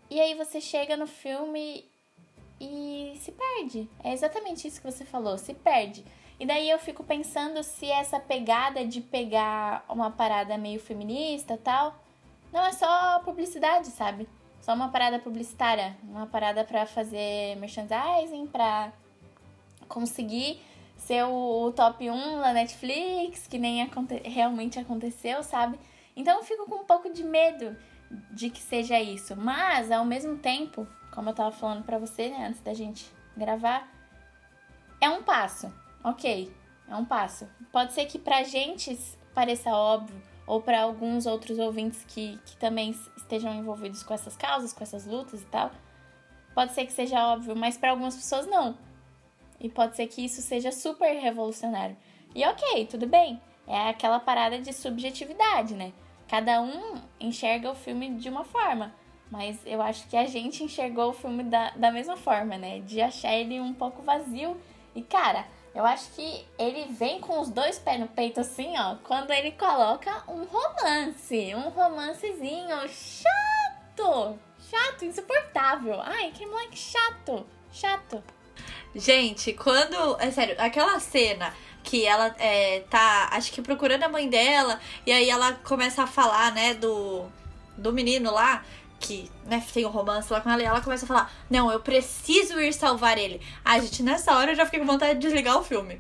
E 0.10 0.20
aí 0.20 0.36
você 0.36 0.60
chega 0.60 0.98
no 0.98 1.08
filme 1.08 1.86
e 2.62 3.18
se 3.18 3.32
perde. 3.32 3.90
É 4.04 4.14
exatamente 4.14 4.68
isso 4.68 4.80
que 4.80 4.92
você 4.92 5.04
falou, 5.04 5.36
se 5.38 5.52
perde. 5.52 6.06
E 6.40 6.46
daí 6.46 6.70
eu 6.70 6.78
fico 6.78 7.04
pensando 7.04 7.64
se 7.64 7.88
essa 7.88 8.20
pegada 8.20 8.86
de 8.86 9.02
pegar 9.02 9.84
uma 9.90 10.12
parada 10.12 10.58
meio 10.58 10.80
feminista 10.80 11.58
tal, 11.58 11.96
não 12.54 12.64
é 12.66 12.72
só 12.72 13.20
publicidade, 13.20 13.88
sabe? 13.88 14.30
Só 14.62 14.76
uma 14.76 14.90
parada 14.90 15.18
publicitária, 15.18 15.98
uma 16.04 16.28
parada 16.28 16.64
para 16.64 16.86
fazer 16.86 17.56
merchandising, 17.58 18.46
para 18.46 18.94
conseguir 19.88 20.62
ser 20.98 21.24
o, 21.24 21.72
top 21.76 22.10
1 22.12 22.42
da 22.42 22.54
Netflix, 22.54 23.48
que 23.48 23.58
nem 23.58 23.82
aconte 23.82 24.22
realmente 24.24 24.78
aconteceu, 24.78 25.42
sabe? 25.42 25.80
Então 26.16 26.38
eu 26.38 26.44
fico 26.44 26.66
com 26.66 26.76
um 26.76 26.86
pouco 26.86 27.12
de 27.12 27.24
medo 27.24 27.76
de 28.32 28.52
que 28.52 28.62
seja 28.62 29.00
isso. 29.00 29.36
Mas, 29.36 29.90
ao 29.92 30.06
mesmo 30.06 30.38
tempo, 30.38 30.88
como 31.12 31.30
eu 31.30 31.34
tava 31.34 31.52
falando 31.52 31.84
pra 31.84 31.98
você, 31.98 32.30
né, 32.30 32.48
antes 32.48 32.62
da 32.62 32.74
gente 32.74 33.12
gravar, 33.36 33.88
é 35.00 35.10
um 35.10 35.24
passo, 35.24 35.72
ok? 36.04 36.54
É 36.88 36.96
um 36.96 37.06
passo. 37.06 37.48
Pode 37.72 37.94
ser 37.94 38.06
que 38.06 38.20
pra 38.20 38.44
gente 38.44 38.98
pareça 39.34 39.72
óbvio, 39.72 40.22
ou 40.46 40.62
para 40.62 40.82
alguns 40.82 41.26
outros 41.26 41.58
ouvintes 41.60 42.04
que, 42.06 42.38
que 42.46 42.58
também 42.58 42.92
estejam 43.16 43.54
envolvidos 43.54 44.04
com 44.04 44.14
essas 44.14 44.36
causas, 44.36 44.74
com 44.74 44.84
essas 44.84 45.06
lutas 45.06 45.42
e 45.42 45.46
tal. 45.46 45.72
Pode 46.54 46.74
ser 46.74 46.86
que 46.86 46.92
seja 46.92 47.26
óbvio, 47.28 47.56
mas 47.56 47.78
para 47.78 47.92
algumas 47.92 48.16
pessoas 48.16 48.46
não. 48.48 48.78
E 49.60 49.70
pode 49.70 49.96
ser 49.96 50.08
que 50.08 50.26
isso 50.26 50.42
seja 50.42 50.72
super 50.72 51.14
revolucionário. 51.14 51.96
E 52.36 52.46
ok, 52.46 52.86
tudo 52.88 53.08
bem. 53.08 53.42
É 53.68 53.90
aquela 53.90 54.20
parada 54.20 54.60
de 54.60 54.74
subjetividade, 54.74 55.74
né? 55.76 55.94
Cada 56.28 56.62
um 56.62 56.96
enxerga 57.20 57.72
o 57.72 57.76
filme 57.76 58.16
de 58.16 58.28
uma 58.28 58.44
forma. 58.44 58.94
Mas 59.32 59.58
eu 59.66 59.82
acho 59.82 60.06
que 60.10 60.18
a 60.18 60.26
gente 60.26 60.62
enxergou 60.62 61.12
o 61.12 61.14
filme 61.14 61.44
da, 61.44 61.70
da 61.70 61.90
mesma 61.90 62.18
forma, 62.18 62.58
né? 62.58 62.82
De 62.82 63.02
achar 63.02 63.34
ele 63.34 63.62
um 63.62 63.74
pouco 63.74 64.02
vazio. 64.02 64.60
E, 64.94 65.02
cara, 65.02 65.46
eu 65.74 65.86
acho 65.86 66.12
que 66.12 66.46
ele 66.60 66.92
vem 66.92 67.22
com 67.22 67.40
os 67.40 67.50
dois 67.50 67.80
pés 67.80 67.98
no 67.98 68.10
peito 68.10 68.42
assim, 68.42 68.78
ó, 68.78 68.98
quando 69.06 69.32
ele 69.32 69.52
coloca 69.52 70.24
um 70.28 70.44
romance, 70.44 71.56
um 71.56 71.70
romancezinho 71.70 72.76
chato, 72.90 74.38
chato, 74.70 75.06
insuportável. 75.06 76.02
Ai, 76.02 76.32
que 76.32 76.46
moleque 76.46 76.78
chato, 76.78 77.48
chato. 77.72 78.22
Gente, 78.94 79.54
quando, 79.54 80.20
é 80.20 80.30
sério, 80.30 80.56
aquela 80.58 81.00
cena 81.00 81.54
que 81.82 82.06
ela 82.06 82.36
é, 82.38 82.82
tá, 82.90 83.30
acho 83.32 83.54
que 83.54 83.62
procurando 83.62 84.04
a 84.04 84.10
mãe 84.10 84.28
dela, 84.28 84.78
e 85.06 85.12
aí 85.14 85.30
ela 85.30 85.54
começa 85.54 86.04
a 86.04 86.08
falar, 86.08 86.52
né, 86.52 86.74
do 86.74 87.26
do 87.78 87.92
menino 87.92 88.32
lá, 88.32 88.64
que 89.02 89.30
né, 89.46 89.62
tem 89.74 89.86
um 89.86 89.90
romance 89.90 90.32
lá 90.32 90.40
com 90.40 90.50
ela 90.50 90.62
e 90.62 90.66
ela 90.66 90.80
começa 90.80 91.06
a 91.06 91.08
falar: 91.08 91.34
Não, 91.50 91.72
eu 91.72 91.80
preciso 91.82 92.60
ir 92.60 92.72
salvar 92.72 93.18
ele. 93.18 93.42
Ai, 93.66 93.82
gente, 93.82 94.04
nessa 94.04 94.34
hora 94.38 94.52
eu 94.52 94.56
já 94.56 94.64
fiquei 94.66 94.80
com 94.80 94.86
vontade 94.86 95.16
de 95.16 95.20
desligar 95.20 95.58
o 95.58 95.64
filme. 95.64 96.00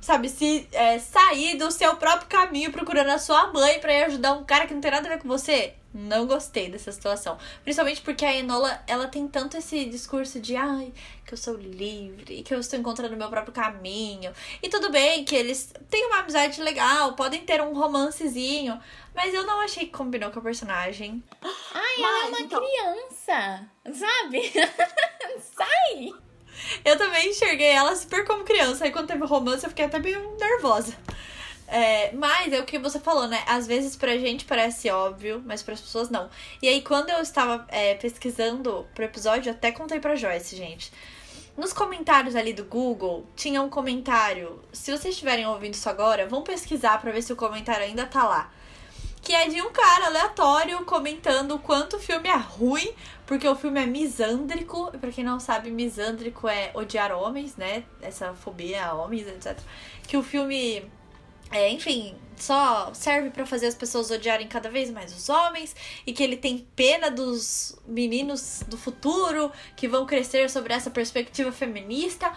Sabe, 0.00 0.28
se 0.28 0.68
é, 0.72 0.98
sair 0.98 1.56
do 1.56 1.70
seu 1.70 1.94
próprio 1.94 2.28
caminho 2.28 2.72
procurando 2.72 3.10
a 3.10 3.18
sua 3.18 3.52
mãe 3.52 3.78
para 3.78 3.94
ir 3.94 4.02
ajudar 4.04 4.32
um 4.32 4.42
cara 4.42 4.66
que 4.66 4.74
não 4.74 4.80
tem 4.80 4.90
nada 4.90 5.06
a 5.06 5.12
ver 5.12 5.22
com 5.22 5.28
você, 5.28 5.74
não 5.94 6.26
gostei 6.26 6.68
dessa 6.68 6.90
situação. 6.90 7.38
Principalmente 7.62 8.00
porque 8.00 8.24
a 8.24 8.34
Enola, 8.34 8.82
ela 8.86 9.06
tem 9.06 9.28
tanto 9.28 9.56
esse 9.56 9.84
discurso 9.84 10.40
de 10.40 10.56
ai, 10.56 10.92
que 11.24 11.34
eu 11.34 11.38
sou 11.38 11.54
livre, 11.54 12.42
que 12.42 12.52
eu 12.52 12.58
estou 12.58 12.78
encontrando 12.78 13.14
o 13.14 13.18
meu 13.18 13.28
próprio 13.28 13.52
caminho. 13.52 14.32
E 14.62 14.68
tudo 14.68 14.90
bem 14.90 15.24
que 15.24 15.36
eles 15.36 15.72
têm 15.88 16.06
uma 16.06 16.18
amizade 16.18 16.60
legal, 16.60 17.12
podem 17.12 17.42
ter 17.42 17.60
um 17.60 17.72
romancezinho, 17.72 18.80
mas 19.14 19.34
eu 19.34 19.46
não 19.46 19.60
achei 19.60 19.86
que 19.86 19.92
combinou 19.92 20.30
com 20.30 20.38
a 20.38 20.42
personagem. 20.42 21.22
Ai, 21.42 21.94
mas, 21.98 22.00
ela 22.00 22.24
é 22.24 22.28
uma 22.28 22.40
então... 22.40 22.60
criança, 22.60 23.70
sabe? 23.92 24.52
Sai! 25.56 26.12
Eu 26.84 26.96
também 26.96 27.30
enxerguei 27.30 27.68
ela 27.68 27.94
super 27.96 28.24
como 28.24 28.44
criança. 28.44 28.84
Aí 28.84 28.92
quando 28.92 29.08
teve 29.08 29.24
romance, 29.24 29.64
eu 29.64 29.70
fiquei 29.70 29.86
até 29.86 29.98
meio 29.98 30.36
nervosa. 30.38 30.96
É, 31.66 32.12
mas 32.12 32.52
é 32.52 32.60
o 32.60 32.66
que 32.66 32.78
você 32.78 33.00
falou, 33.00 33.26
né? 33.26 33.42
Às 33.46 33.66
vezes 33.66 33.96
pra 33.96 34.18
gente 34.18 34.44
parece 34.44 34.90
óbvio, 34.90 35.42
mas 35.46 35.62
para 35.62 35.72
as 35.72 35.80
pessoas 35.80 36.10
não. 36.10 36.28
E 36.60 36.68
aí, 36.68 36.82
quando 36.82 37.08
eu 37.08 37.20
estava 37.20 37.66
é, 37.68 37.94
pesquisando 37.94 38.86
pro 38.94 39.04
episódio, 39.04 39.48
eu 39.48 39.54
até 39.54 39.72
contei 39.72 39.98
pra 39.98 40.14
Joyce, 40.14 40.54
gente. 40.54 40.92
Nos 41.56 41.72
comentários 41.72 42.36
ali 42.36 42.52
do 42.52 42.64
Google, 42.64 43.26
tinha 43.34 43.62
um 43.62 43.70
comentário. 43.70 44.62
Se 44.70 44.90
vocês 44.90 45.14
estiverem 45.14 45.46
ouvindo 45.46 45.72
isso 45.72 45.88
agora, 45.88 46.26
vão 46.26 46.42
pesquisar 46.42 47.00
para 47.00 47.10
ver 47.10 47.22
se 47.22 47.32
o 47.32 47.36
comentário 47.36 47.84
ainda 47.84 48.04
tá 48.04 48.24
lá. 48.24 48.52
Que 49.22 49.32
é 49.32 49.48
de 49.48 49.62
um 49.62 49.70
cara 49.70 50.06
aleatório 50.06 50.84
comentando 50.84 51.54
o 51.54 51.58
quanto 51.58 51.96
o 51.96 52.00
filme 52.00 52.28
é 52.28 52.36
ruim, 52.36 52.92
porque 53.24 53.48
o 53.48 53.54
filme 53.54 53.80
é 53.80 53.86
misândrico. 53.86 54.90
E 54.92 54.98
pra 54.98 55.10
quem 55.10 55.24
não 55.24 55.40
sabe, 55.40 55.70
misândrico 55.70 56.48
é 56.48 56.72
odiar 56.74 57.12
homens, 57.12 57.56
né? 57.56 57.84
Essa 58.02 58.34
fobia 58.34 58.84
a 58.84 58.94
homens, 58.94 59.26
etc. 59.28 59.58
Que 60.06 60.16
o 60.16 60.22
filme 60.22 60.84
é, 61.52 61.70
enfim, 61.70 62.14
só 62.34 62.92
serve 62.94 63.28
para 63.28 63.44
fazer 63.44 63.66
as 63.66 63.74
pessoas 63.74 64.10
odiarem 64.10 64.48
cada 64.48 64.70
vez 64.70 64.90
mais 64.90 65.14
os 65.14 65.28
homens 65.28 65.76
e 66.06 66.12
que 66.12 66.22
ele 66.22 66.36
tem 66.36 66.66
pena 66.74 67.10
dos 67.10 67.78
meninos 67.86 68.64
do 68.66 68.78
futuro 68.78 69.52
que 69.76 69.86
vão 69.86 70.06
crescer 70.06 70.48
sobre 70.48 70.72
essa 70.72 70.90
perspectiva 70.90 71.52
feminista. 71.52 72.34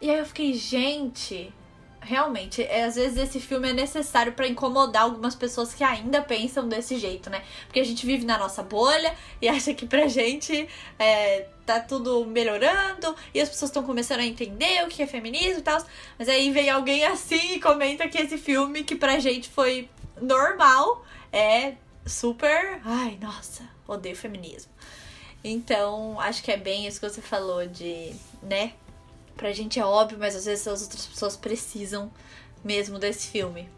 E 0.00 0.10
aí 0.10 0.18
eu 0.18 0.26
fiquei, 0.26 0.52
gente, 0.52 1.52
realmente, 2.00 2.62
é, 2.62 2.84
às 2.84 2.96
vezes 2.96 3.18
esse 3.18 3.40
filme 3.40 3.70
é 3.70 3.72
necessário 3.72 4.32
para 4.32 4.46
incomodar 4.46 5.02
algumas 5.02 5.34
pessoas 5.34 5.74
que 5.74 5.84
ainda 5.84 6.22
pensam 6.22 6.68
desse 6.68 6.98
jeito, 6.98 7.28
né? 7.28 7.42
Porque 7.66 7.80
a 7.80 7.84
gente 7.84 8.04
vive 8.06 8.24
na 8.24 8.38
nossa 8.38 8.62
bolha 8.62 9.14
e 9.40 9.48
acha 9.50 9.74
que 9.74 9.86
pra 9.86 10.06
gente 10.08 10.68
é, 10.98 11.46
tá 11.66 11.80
tudo 11.80 12.24
melhorando 12.24 13.14
e 13.34 13.40
as 13.40 13.48
pessoas 13.48 13.70
estão 13.70 13.82
começando 13.82 14.20
a 14.20 14.26
entender 14.26 14.84
o 14.84 14.88
que 14.88 15.02
é 15.02 15.06
feminismo 15.06 15.60
e 15.60 15.62
tal. 15.62 15.84
Mas 16.18 16.28
aí 16.28 16.50
vem 16.50 16.70
alguém 16.70 17.04
assim 17.04 17.54
e 17.54 17.60
comenta 17.60 18.08
que 18.08 18.18
esse 18.18 18.38
filme, 18.38 18.84
que 18.84 18.96
pra 18.96 19.18
gente 19.18 19.48
foi 19.48 19.88
normal, 20.20 21.04
é 21.32 21.74
super. 22.06 22.80
Ai, 22.84 23.18
nossa, 23.20 23.68
odeio 23.86 24.16
feminismo. 24.16 24.72
Então, 25.44 26.18
acho 26.20 26.42
que 26.42 26.50
é 26.50 26.56
bem 26.56 26.86
isso 26.86 27.00
que 27.00 27.08
você 27.08 27.22
falou 27.22 27.66
de, 27.66 28.12
né? 28.42 28.72
Pra 29.38 29.52
gente 29.52 29.78
é 29.78 29.84
óbvio, 29.84 30.18
mas 30.18 30.34
às 30.34 30.46
vezes 30.46 30.66
as 30.66 30.82
outras 30.82 31.06
pessoas 31.06 31.36
precisam 31.36 32.10
mesmo 32.64 32.98
desse 32.98 33.28
filme. 33.28 33.68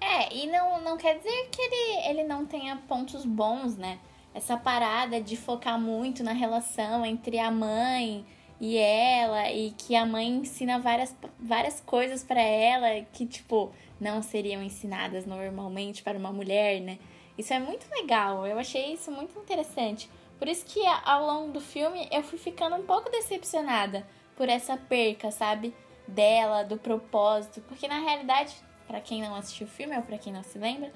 É, 0.00 0.34
e 0.34 0.46
não, 0.46 0.80
não 0.80 0.96
quer 0.96 1.18
dizer 1.18 1.48
que 1.52 1.60
ele, 1.60 2.08
ele 2.08 2.24
não 2.24 2.46
tenha 2.46 2.74
pontos 2.88 3.22
bons, 3.22 3.76
né? 3.76 3.98
Essa 4.32 4.56
parada 4.56 5.20
de 5.20 5.36
focar 5.36 5.78
muito 5.78 6.24
na 6.24 6.32
relação 6.32 7.04
entre 7.04 7.38
a 7.38 7.50
mãe 7.50 8.24
e 8.58 8.78
ela, 8.78 9.52
e 9.52 9.72
que 9.72 9.94
a 9.94 10.06
mãe 10.06 10.26
ensina 10.26 10.78
várias, 10.78 11.14
várias 11.38 11.82
coisas 11.82 12.24
para 12.24 12.40
ela 12.40 13.04
que, 13.12 13.26
tipo, 13.26 13.72
não 14.00 14.22
seriam 14.22 14.62
ensinadas 14.62 15.26
normalmente 15.26 16.02
para 16.02 16.16
uma 16.16 16.32
mulher, 16.32 16.80
né? 16.80 16.98
Isso 17.36 17.52
é 17.52 17.58
muito 17.58 17.86
legal, 17.90 18.46
eu 18.46 18.58
achei 18.58 18.94
isso 18.94 19.10
muito 19.12 19.38
interessante. 19.38 20.08
Por 20.38 20.48
isso 20.48 20.64
que 20.64 20.80
ao 21.04 21.26
longo 21.26 21.52
do 21.52 21.60
filme 21.60 22.08
eu 22.10 22.22
fui 22.22 22.38
ficando 22.38 22.76
um 22.76 22.84
pouco 22.84 23.10
decepcionada 23.10 24.06
por 24.36 24.48
essa 24.48 24.76
perca, 24.76 25.30
sabe? 25.30 25.74
Dela, 26.06 26.62
do 26.62 26.76
propósito. 26.76 27.60
Porque 27.62 27.88
na 27.88 27.98
realidade, 27.98 28.54
para 28.86 29.00
quem 29.00 29.22
não 29.22 29.34
assistiu 29.34 29.66
o 29.66 29.70
filme 29.70 29.96
ou 29.96 30.02
para 30.02 30.18
quem 30.18 30.32
não 30.32 30.42
se 30.42 30.58
lembra, 30.58 30.92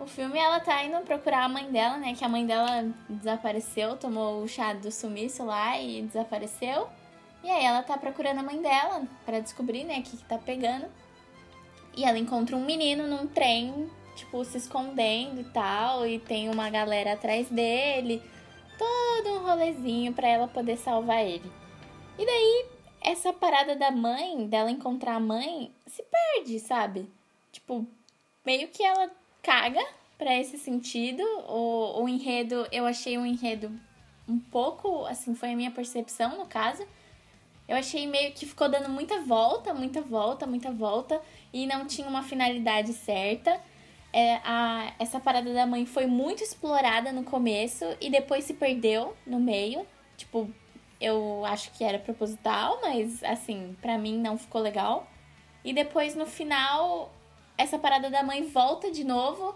o 0.00 0.06
filme 0.06 0.38
ela 0.38 0.60
tá 0.60 0.82
indo 0.84 0.98
procurar 1.00 1.44
a 1.44 1.48
mãe 1.48 1.70
dela, 1.70 1.98
né? 1.98 2.14
Que 2.14 2.24
a 2.24 2.28
mãe 2.28 2.46
dela 2.46 2.88
desapareceu, 3.08 3.96
tomou 3.96 4.42
o 4.42 4.48
chá 4.48 4.72
do 4.72 4.90
sumiço 4.92 5.44
lá 5.44 5.78
e 5.80 6.02
desapareceu. 6.02 6.88
E 7.42 7.50
aí 7.50 7.64
ela 7.64 7.82
tá 7.82 7.96
procurando 7.96 8.38
a 8.38 8.42
mãe 8.42 8.60
dela 8.60 9.02
para 9.24 9.40
descobrir, 9.40 9.84
né, 9.84 10.00
o 10.00 10.02
que, 10.02 10.16
que 10.16 10.24
tá 10.24 10.38
pegando. 10.38 10.86
E 11.96 12.04
ela 12.04 12.18
encontra 12.18 12.56
um 12.56 12.64
menino 12.64 13.06
num 13.06 13.26
trem, 13.26 13.90
tipo, 14.14 14.44
se 14.44 14.58
escondendo 14.58 15.40
e 15.40 15.44
tal, 15.44 16.06
e 16.06 16.18
tem 16.18 16.48
uma 16.48 16.70
galera 16.70 17.14
atrás 17.14 17.48
dele. 17.48 18.22
Todo 18.76 19.34
um 19.34 19.46
rolezinho 19.46 20.12
para 20.12 20.28
ela 20.28 20.46
poder 20.46 20.76
salvar 20.76 21.24
ele. 21.24 21.50
E 22.18 22.26
daí, 22.26 22.66
essa 23.00 23.32
parada 23.32 23.76
da 23.76 23.92
mãe, 23.92 24.46
dela 24.48 24.70
encontrar 24.70 25.14
a 25.14 25.20
mãe, 25.20 25.72
se 25.86 26.02
perde, 26.02 26.58
sabe? 26.58 27.08
Tipo, 27.52 27.86
meio 28.44 28.68
que 28.68 28.82
ela 28.82 29.10
caga 29.42 29.84
para 30.18 30.34
esse 30.34 30.58
sentido. 30.58 31.22
O, 31.48 32.02
o 32.02 32.08
enredo, 32.08 32.66
eu 32.72 32.84
achei 32.84 33.16
um 33.16 33.24
enredo 33.24 33.70
um 34.28 34.38
pouco, 34.38 35.06
assim, 35.06 35.34
foi 35.34 35.52
a 35.52 35.56
minha 35.56 35.70
percepção 35.70 36.36
no 36.36 36.46
caso. 36.46 36.84
Eu 37.68 37.76
achei 37.76 38.06
meio 38.06 38.32
que 38.32 38.46
ficou 38.46 38.68
dando 38.68 38.88
muita 38.88 39.20
volta, 39.20 39.72
muita 39.72 40.00
volta, 40.00 40.46
muita 40.46 40.72
volta, 40.72 41.20
e 41.52 41.66
não 41.66 41.86
tinha 41.86 42.08
uma 42.08 42.22
finalidade 42.22 42.92
certa. 42.94 43.60
É, 44.12 44.40
a, 44.42 44.94
essa 44.98 45.20
parada 45.20 45.52
da 45.52 45.66
mãe 45.66 45.84
foi 45.84 46.06
muito 46.06 46.42
explorada 46.42 47.12
no 47.12 47.22
começo 47.22 47.84
e 48.00 48.10
depois 48.10 48.44
se 48.44 48.54
perdeu 48.54 49.14
no 49.26 49.38
meio. 49.38 49.86
Tipo, 50.16 50.50
eu 51.00 51.44
acho 51.44 51.70
que 51.72 51.84
era 51.84 51.98
proposital, 51.98 52.80
mas 52.82 53.22
assim, 53.22 53.76
para 53.80 53.96
mim 53.98 54.18
não 54.18 54.36
ficou 54.36 54.60
legal. 54.60 55.08
E 55.64 55.72
depois 55.72 56.14
no 56.14 56.26
final, 56.26 57.12
essa 57.56 57.78
parada 57.78 58.10
da 58.10 58.22
mãe 58.22 58.42
volta 58.42 58.90
de 58.90 59.04
novo, 59.04 59.54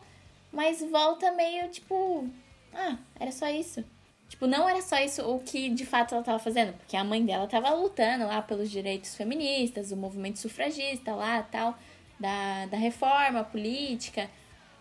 mas 0.52 0.82
volta 0.90 1.32
meio 1.32 1.68
tipo, 1.68 2.28
ah, 2.74 2.96
era 3.18 3.32
só 3.32 3.48
isso. 3.48 3.84
Tipo, 4.28 4.46
não 4.46 4.68
era 4.68 4.80
só 4.80 4.96
isso 4.98 5.22
o 5.22 5.40
que 5.40 5.68
de 5.68 5.84
fato 5.84 6.14
ela 6.14 6.24
tava 6.24 6.38
fazendo, 6.38 6.72
porque 6.74 6.96
a 6.96 7.04
mãe 7.04 7.24
dela 7.24 7.46
tava 7.46 7.70
lutando 7.70 8.26
lá 8.26 8.40
pelos 8.40 8.70
direitos 8.70 9.14
feministas, 9.14 9.92
o 9.92 9.96
movimento 9.96 10.38
sufragista 10.38 11.14
lá, 11.14 11.42
tal, 11.42 11.76
da, 12.18 12.66
da 12.66 12.76
reforma 12.78 13.44
política. 13.44 14.30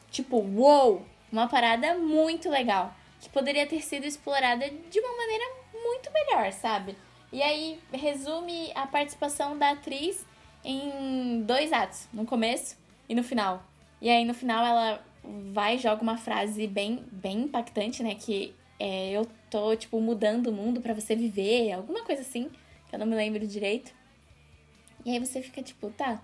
Tipo, 0.10 0.38
uou, 0.38 1.06
uma 1.32 1.47
parada 1.47 1.95
muito 1.97 2.50
legal, 2.50 2.93
que 3.19 3.30
poderia 3.30 3.67
ter 3.67 3.82
sido 3.82 4.06
explorada 4.06 4.69
de 4.69 5.00
uma 5.00 5.17
maneira 5.17 5.61
muito 5.91 6.12
melhor, 6.12 6.51
sabe? 6.54 6.95
E 7.32 7.41
aí 7.41 7.80
resume 7.91 8.71
a 8.75 8.88
participação 8.88 9.58
da 9.58 9.71
atriz 9.71 10.25
em 10.63 11.41
dois 11.43 11.73
atos, 11.73 12.08
no 12.13 12.25
começo 12.25 12.77
e 13.10 13.15
no 13.15 13.23
final. 13.23 13.63
E 14.01 14.10
aí 14.10 14.23
no 14.25 14.34
final 14.34 14.65
ela 14.65 15.06
vai 15.54 15.75
e 15.75 15.80
joga 15.80 16.01
uma 16.01 16.17
frase 16.17 16.65
bem, 16.67 17.06
bem 17.12 17.41
impactante, 17.41 18.01
né? 18.01 18.15
Que 18.15 18.56
é, 18.80 19.12
eu 19.12 19.27
tô, 19.49 19.75
tipo, 19.75 19.99
mudando 19.99 20.47
o 20.47 20.51
mundo 20.51 20.82
para 20.82 20.93
você 20.93 21.15
viver, 21.15 21.73
alguma 21.73 22.04
coisa 22.04 22.21
assim, 22.21 22.49
que 22.89 22.95
eu 22.95 22.99
não 22.99 23.06
me 23.06 23.15
lembro 23.15 23.45
direito. 23.45 23.93
E 25.06 25.12
aí 25.12 25.19
você 25.19 25.41
fica 25.41 25.62
tipo, 25.62 25.89
tá, 25.91 26.21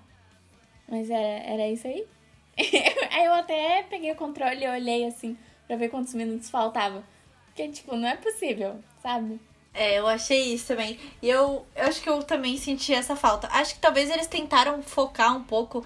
mas 0.88 1.10
era, 1.10 1.44
era 1.44 1.68
isso 1.68 1.88
aí? 1.88 2.08
aí 3.12 3.26
eu 3.26 3.34
até 3.34 3.84
peguei 3.84 4.12
o 4.12 4.16
controle 4.16 4.64
e 4.64 4.68
olhei 4.68 5.06
assim 5.06 5.38
pra 5.68 5.76
ver 5.76 5.90
quantos 5.90 6.14
minutos 6.14 6.50
faltava. 6.50 7.04
Porque, 7.48 7.68
tipo, 7.70 7.96
não 7.96 8.08
é 8.08 8.16
possível, 8.16 8.80
sabe? 9.02 9.40
É, 9.78 10.00
eu 10.00 10.08
achei 10.08 10.56
isso 10.56 10.66
também. 10.66 11.00
E 11.22 11.30
eu, 11.30 11.64
eu 11.76 11.86
acho 11.86 12.02
que 12.02 12.10
eu 12.10 12.24
também 12.24 12.58
senti 12.58 12.92
essa 12.96 13.16
falta. 13.16 13.48
Acho 13.52 13.76
que 13.76 13.80
talvez 13.80 14.10
eles 14.10 14.26
tentaram 14.26 14.82
focar 14.82 15.38
um 15.38 15.44
pouco 15.44 15.86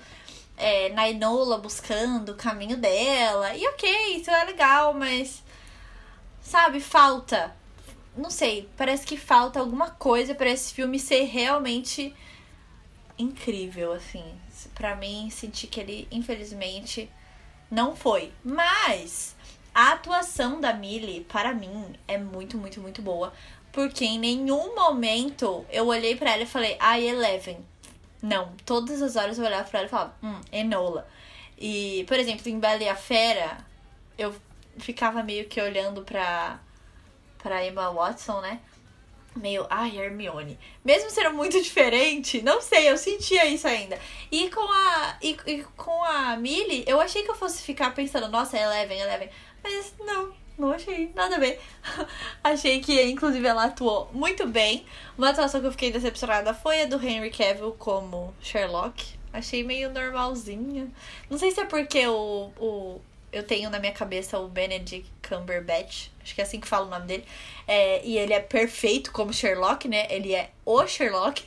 é, 0.56 0.88
na 0.94 1.10
Enola 1.10 1.58
buscando 1.58 2.32
o 2.32 2.36
caminho 2.36 2.78
dela. 2.78 3.54
E 3.54 3.68
ok, 3.68 4.16
isso 4.16 4.32
é 4.32 4.46
legal, 4.46 4.94
mas. 4.94 5.44
Sabe, 6.42 6.80
falta. 6.80 7.54
Não 8.16 8.30
sei, 8.30 8.70
parece 8.78 9.06
que 9.06 9.18
falta 9.18 9.60
alguma 9.60 9.92
coisa 9.92 10.34
para 10.34 10.50
esse 10.50 10.74
filme 10.74 10.98
ser 10.98 11.24
realmente 11.24 12.16
incrível, 13.18 13.92
assim. 13.92 14.24
para 14.74 14.96
mim, 14.96 15.30
senti 15.30 15.68
que 15.68 15.82
ele, 15.82 16.08
infelizmente, 16.10 17.10
não 17.70 17.94
foi. 17.94 18.32
Mas 18.44 19.36
a 19.74 19.94
atuação 19.94 20.60
da 20.60 20.74
Millie, 20.74 21.26
para 21.26 21.54
mim, 21.54 21.94
é 22.08 22.18
muito, 22.18 22.58
muito, 22.58 22.82
muito 22.82 23.02
boa. 23.02 23.34
Porque 23.72 24.04
em 24.06 24.20
nenhum 24.20 24.76
momento 24.76 25.66
eu 25.72 25.88
olhei 25.88 26.16
para 26.16 26.32
ela 26.32 26.44
e 26.44 26.48
falei, 26.48 26.76
ah, 26.80 27.00
Eleven. 27.00 27.58
Não, 28.22 28.54
todas 28.66 29.02
as 29.02 29.16
horas 29.16 29.40
eu 29.40 29.46
olhava 29.46 29.68
pra 29.68 29.80
ela 29.80 29.88
e 29.88 29.90
falava, 29.90 30.16
hum, 30.22 30.40
Enola. 30.52 31.08
E, 31.58 32.04
por 32.08 32.18
exemplo, 32.20 32.50
em 32.50 32.60
Bela 32.60 32.84
e 32.84 32.90
a 32.90 32.96
Fera, 32.96 33.66
eu 34.18 34.36
ficava 34.78 35.24
meio 35.24 35.48
que 35.48 35.62
olhando 35.62 36.04
pra, 36.04 36.60
pra 37.38 37.66
Emma 37.66 37.92
Watson, 37.92 38.42
né? 38.42 38.60
Meio, 39.36 39.66
ai, 39.70 39.98
Hermione. 39.98 40.60
Mesmo 40.84 41.10
sendo 41.10 41.34
muito 41.34 41.62
diferente, 41.62 42.42
não 42.42 42.62
sei, 42.62 42.90
eu 42.90 42.98
sentia 42.98 43.46
isso 43.46 43.68
ainda. 43.68 43.98
E 44.32 44.50
com 44.50 44.72
a, 44.72 45.18
e, 45.22 45.38
e 45.48 45.64
com 45.78 46.04
a 46.04 46.36
Millie, 46.36 46.84
eu 46.86 47.00
achei 47.00 47.24
que 47.24 47.32
eu 47.32 47.36
fosse 47.36 47.62
ficar 47.62 47.94
pensando, 47.94 48.28
nossa, 48.28 48.58
Eleven, 48.58 49.00
Eleven. 49.00 49.30
Mas 49.64 49.94
não, 50.00 50.34
não 50.62 50.72
achei 50.72 51.12
nada 51.16 51.36
a 51.36 51.40
ver. 51.40 51.60
achei 52.44 52.80
que, 52.80 53.02
inclusive, 53.04 53.46
ela 53.46 53.66
atuou 53.66 54.10
muito 54.14 54.48
bem. 54.48 54.86
Uma 55.18 55.30
atuação 55.30 55.60
que 55.60 55.68
eu 55.68 55.72
fiquei 55.72 55.92
decepcionada 55.92 56.54
foi 56.54 56.84
a 56.84 56.86
do 56.86 57.04
Henry 57.04 57.32
Cavill 57.32 57.74
como 57.74 58.34
Sherlock. 58.40 59.20
Achei 59.34 59.64
meio 59.64 59.92
normalzinha. 59.92 60.88
Não 61.30 61.38
sei 61.38 61.52
se 61.52 61.60
é 61.60 61.66
porque 61.66 62.06
o, 62.08 62.52
o, 62.60 63.02
eu 63.32 63.44
tenho 63.44 63.70
na 63.70 63.80
minha 63.80 63.92
cabeça 63.92 64.38
o 64.40 64.48
Benedict 64.48 65.12
Cumberbatch. 65.28 66.10
Acho 66.22 66.36
que 66.36 66.42
é 66.42 66.44
assim 66.44 66.60
que 66.60 66.68
fala 66.68 66.86
o 66.86 66.90
nome 66.90 67.08
dele. 67.08 67.26
É, 67.68 68.06
e 68.06 68.18
ele 68.18 68.34
é 68.34 68.40
perfeito 68.40 69.12
como 69.12 69.34
Sherlock, 69.34 69.88
né? 69.88 70.06
Ele 70.10 70.36
é 70.36 70.52
o 70.64 70.86
Sherlock. 70.86 71.44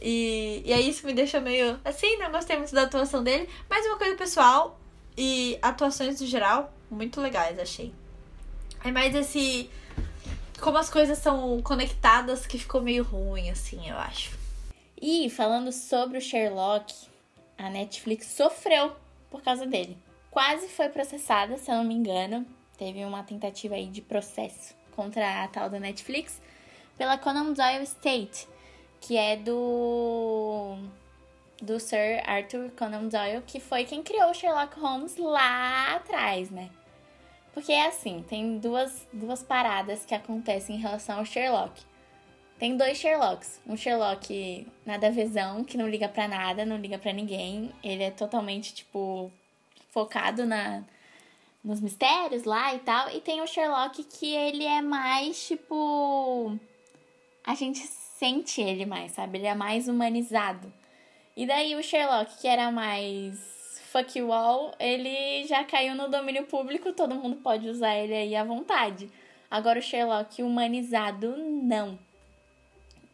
E, 0.00 0.62
e 0.64 0.72
aí 0.72 0.88
isso 0.88 1.06
me 1.06 1.12
deixa 1.12 1.40
meio 1.40 1.78
assim, 1.84 2.16
não 2.16 2.32
gostei 2.32 2.56
muito 2.56 2.74
da 2.74 2.82
atuação 2.84 3.22
dele. 3.22 3.48
Mas 3.68 3.84
uma 3.84 3.98
coisa 3.98 4.16
pessoal 4.16 4.80
e 5.16 5.58
atuações 5.60 6.20
no 6.20 6.26
geral, 6.26 6.72
muito 6.90 7.20
legais, 7.20 7.58
achei. 7.58 7.92
É 8.84 8.90
mais 8.90 9.14
esse. 9.14 9.70
Como 10.60 10.76
as 10.76 10.90
coisas 10.90 11.18
são 11.18 11.60
conectadas 11.62 12.46
que 12.46 12.58
ficou 12.58 12.82
meio 12.82 13.02
ruim, 13.02 13.50
assim, 13.50 13.88
eu 13.88 13.96
acho. 13.96 14.38
E 15.00 15.30
falando 15.30 15.72
sobre 15.72 16.18
o 16.18 16.20
Sherlock, 16.20 16.94
a 17.56 17.70
Netflix 17.70 18.26
sofreu 18.26 18.92
por 19.30 19.42
causa 19.42 19.66
dele. 19.66 19.96
Quase 20.30 20.68
foi 20.68 20.88
processada, 20.88 21.56
se 21.56 21.70
eu 21.70 21.76
não 21.76 21.84
me 21.84 21.94
engano. 21.94 22.46
Teve 22.76 23.04
uma 23.04 23.22
tentativa 23.22 23.74
aí 23.74 23.86
de 23.86 24.00
processo 24.00 24.74
contra 24.92 25.44
a 25.44 25.48
tal 25.48 25.68
da 25.68 25.80
Netflix 25.80 26.40
pela 26.96 27.16
Conan 27.18 27.52
Doyle 27.52 27.84
State, 27.84 28.46
que 29.00 29.16
é 29.16 29.36
do 29.36 30.76
do 31.62 31.78
Sir 31.78 32.22
Arthur 32.24 32.70
Conan 32.70 33.08
Doyle, 33.08 33.42
que 33.46 33.60
foi 33.60 33.84
quem 33.84 34.02
criou 34.02 34.32
Sherlock 34.32 34.78
Holmes 34.80 35.16
lá 35.16 35.96
atrás, 35.96 36.50
né? 36.50 36.70
Porque 37.52 37.72
é 37.72 37.86
assim, 37.86 38.24
tem 38.28 38.58
duas, 38.58 39.06
duas 39.12 39.42
paradas 39.42 40.04
que 40.04 40.14
acontecem 40.14 40.76
em 40.76 40.80
relação 40.80 41.18
ao 41.18 41.24
Sherlock. 41.24 41.82
Tem 42.58 42.76
dois 42.76 42.98
Sherlocks. 42.98 43.60
Um 43.66 43.76
Sherlock 43.76 44.66
nada 44.84 45.10
vezão, 45.10 45.64
que 45.64 45.78
não 45.78 45.88
liga 45.88 46.08
pra 46.08 46.28
nada, 46.28 46.64
não 46.64 46.76
liga 46.76 46.98
pra 46.98 47.12
ninguém. 47.12 47.72
Ele 47.82 48.02
é 48.02 48.10
totalmente, 48.10 48.74
tipo, 48.74 49.32
focado 49.88 50.44
na, 50.44 50.84
nos 51.64 51.80
mistérios 51.80 52.44
lá 52.44 52.74
e 52.74 52.78
tal. 52.80 53.10
E 53.10 53.20
tem 53.20 53.40
o 53.40 53.46
Sherlock 53.46 54.04
que 54.04 54.34
ele 54.34 54.64
é 54.64 54.82
mais, 54.82 55.46
tipo. 55.46 56.56
A 57.44 57.54
gente 57.54 57.80
sente 57.80 58.60
ele 58.60 58.84
mais, 58.84 59.12
sabe? 59.12 59.38
Ele 59.38 59.46
é 59.46 59.54
mais 59.54 59.88
humanizado. 59.88 60.70
E 61.34 61.46
daí 61.46 61.74
o 61.74 61.82
Sherlock, 61.82 62.38
que 62.38 62.46
era 62.46 62.70
mais 62.70 63.59
fuck 63.90 64.16
you 64.16 64.32
all, 64.32 64.72
ele 64.78 65.44
já 65.46 65.64
caiu 65.64 65.96
no 65.96 66.08
domínio 66.08 66.46
público, 66.46 66.92
todo 66.92 67.14
mundo 67.14 67.36
pode 67.36 67.68
usar 67.68 67.96
ele 67.96 68.14
aí 68.14 68.36
à 68.36 68.44
vontade. 68.44 69.10
Agora 69.50 69.80
o 69.80 69.82
Sherlock 69.82 70.42
humanizado, 70.42 71.36
não. 71.36 71.98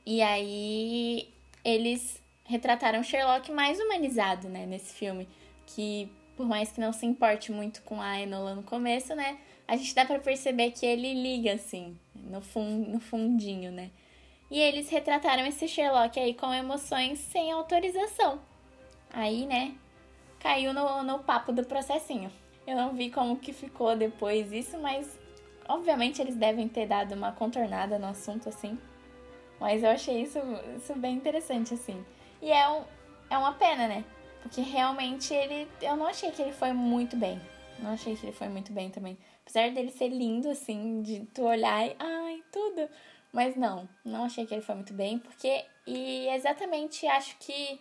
E 0.04 0.20
aí 0.20 1.28
eles 1.64 2.22
retrataram 2.44 3.02
Sherlock 3.02 3.50
mais 3.50 3.80
humanizado, 3.80 4.48
né, 4.48 4.66
nesse 4.66 4.94
filme. 4.94 5.26
Que 5.66 6.12
por 6.36 6.46
mais 6.46 6.70
que 6.70 6.80
não 6.80 6.92
se 6.92 7.06
importe 7.06 7.50
muito 7.50 7.80
com 7.82 8.00
a 8.00 8.20
Enola 8.20 8.54
no 8.54 8.62
começo, 8.62 9.14
né, 9.14 9.38
a 9.66 9.76
gente 9.76 9.94
dá 9.94 10.04
para 10.04 10.18
perceber 10.18 10.72
que 10.72 10.84
ele 10.84 11.14
liga, 11.14 11.54
assim, 11.54 11.98
no, 12.14 12.42
fun 12.42 12.84
no 12.88 13.00
fundinho, 13.00 13.72
né. 13.72 13.90
E 14.50 14.60
eles 14.60 14.90
retrataram 14.90 15.46
esse 15.46 15.66
Sherlock 15.66 16.20
aí 16.20 16.34
com 16.34 16.52
emoções 16.52 17.18
sem 17.18 17.50
autorização. 17.50 18.38
Aí, 19.10 19.46
né, 19.46 19.74
caiu 20.46 20.72
no, 20.72 21.02
no 21.02 21.18
papo 21.18 21.52
do 21.52 21.64
processinho. 21.64 22.30
Eu 22.64 22.76
não 22.76 22.92
vi 22.92 23.10
como 23.10 23.36
que 23.36 23.52
ficou 23.52 23.96
depois 23.96 24.52
isso, 24.52 24.78
mas 24.78 25.18
obviamente 25.68 26.22
eles 26.22 26.36
devem 26.36 26.68
ter 26.68 26.86
dado 26.86 27.16
uma 27.16 27.32
contornada 27.32 27.98
no 27.98 28.06
assunto 28.06 28.48
assim. 28.48 28.78
Mas 29.58 29.82
eu 29.82 29.90
achei 29.90 30.22
isso, 30.22 30.38
isso 30.76 30.94
bem 30.94 31.16
interessante, 31.16 31.74
assim. 31.74 32.04
E 32.40 32.52
é, 32.52 32.68
um, 32.68 32.84
é 33.28 33.36
uma 33.36 33.54
pena, 33.54 33.88
né? 33.88 34.04
Porque 34.40 34.60
realmente 34.60 35.34
ele. 35.34 35.66
Eu 35.82 35.96
não 35.96 36.06
achei 36.06 36.30
que 36.30 36.42
ele 36.42 36.52
foi 36.52 36.72
muito 36.72 37.16
bem. 37.16 37.40
Não 37.80 37.92
achei 37.92 38.14
que 38.14 38.26
ele 38.26 38.32
foi 38.32 38.48
muito 38.48 38.72
bem 38.72 38.88
também. 38.88 39.18
Apesar 39.42 39.70
dele 39.72 39.90
ser 39.90 40.08
lindo, 40.08 40.48
assim, 40.48 41.02
de 41.02 41.26
tu 41.34 41.42
olhar 41.42 41.86
e. 41.86 41.96
Ai, 41.98 42.44
tudo. 42.52 42.88
Mas 43.32 43.56
não, 43.56 43.88
não 44.04 44.24
achei 44.24 44.46
que 44.46 44.54
ele 44.54 44.62
foi 44.62 44.76
muito 44.76 44.92
bem, 44.92 45.18
porque. 45.18 45.64
E 45.86 46.28
exatamente 46.28 47.06
acho 47.06 47.36
que, 47.38 47.80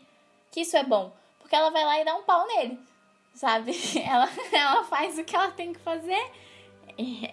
que 0.52 0.62
isso 0.62 0.76
é 0.78 0.84
bom. 0.84 1.14
Porque 1.46 1.56
ela 1.56 1.70
vai 1.70 1.86
lá 1.86 2.02
e 2.02 2.04
dá 2.04 2.16
um 2.16 2.24
pau 2.24 2.48
nele, 2.48 2.80
sabe? 3.36 3.72
Ela, 4.04 4.28
ela 4.52 4.84
faz 4.86 5.20
o 5.20 5.24
que 5.24 5.36
ela 5.36 5.52
tem 5.52 5.74
que 5.74 5.80
fazer. 5.80 6.32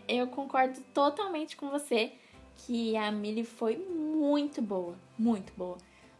Eu 0.07 0.27
concordo 0.27 0.79
totalmente 0.93 1.57
com 1.57 1.71
você 1.71 2.13
que 2.59 2.95
a 2.95 3.11
Millie 3.11 3.43
foi 3.43 3.79
muito 3.79 4.61
boa, 4.61 4.95
muito 5.19 5.51
boa. 5.55 5.79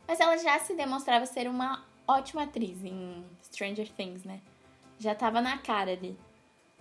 Mas 0.09 0.21
ela 0.21 0.39
já 0.39 0.59
se 0.59 0.75
demonstrava 0.75 1.27
ser 1.27 1.47
uma 1.47 1.85
ótima 2.09 2.45
atriz 2.45 2.83
em 2.83 3.23
Stranger 3.43 3.91
Things, 3.93 4.25
né? 4.25 4.41
Já 4.99 5.15
tava 5.15 5.43
na 5.43 5.59
cara 5.59 5.93
ali. 5.93 6.17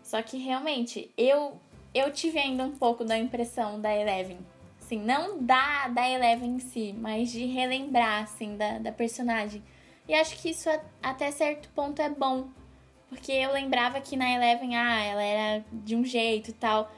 Só 0.01 0.21
que 0.21 0.37
realmente, 0.37 1.11
eu 1.17 1.59
eu 1.93 2.09
tive 2.13 2.39
ainda 2.39 2.63
um 2.63 2.71
pouco 2.71 3.03
da 3.03 3.17
impressão 3.17 3.81
da 3.81 3.93
Eleven 3.93 4.39
assim, 4.91 4.99
não 4.99 5.41
da, 5.41 5.87
da 5.87 6.09
Eleven 6.09 6.55
em 6.55 6.59
si, 6.59 6.93
mas 6.97 7.31
de 7.31 7.45
relembrar, 7.45 8.23
assim, 8.23 8.57
da, 8.57 8.77
da 8.77 8.91
personagem. 8.91 9.63
E 10.11 10.13
acho 10.13 10.35
que 10.41 10.49
isso 10.49 10.69
até 11.01 11.31
certo 11.31 11.69
ponto 11.69 12.01
é 12.01 12.09
bom. 12.09 12.49
Porque 13.07 13.31
eu 13.31 13.53
lembrava 13.53 14.01
que 14.01 14.17
na 14.17 14.29
Eleven, 14.29 14.75
ah, 14.75 15.01
ela 15.05 15.23
era 15.23 15.65
de 15.71 15.95
um 15.95 16.03
jeito 16.03 16.49
e 16.49 16.53
tal. 16.53 16.91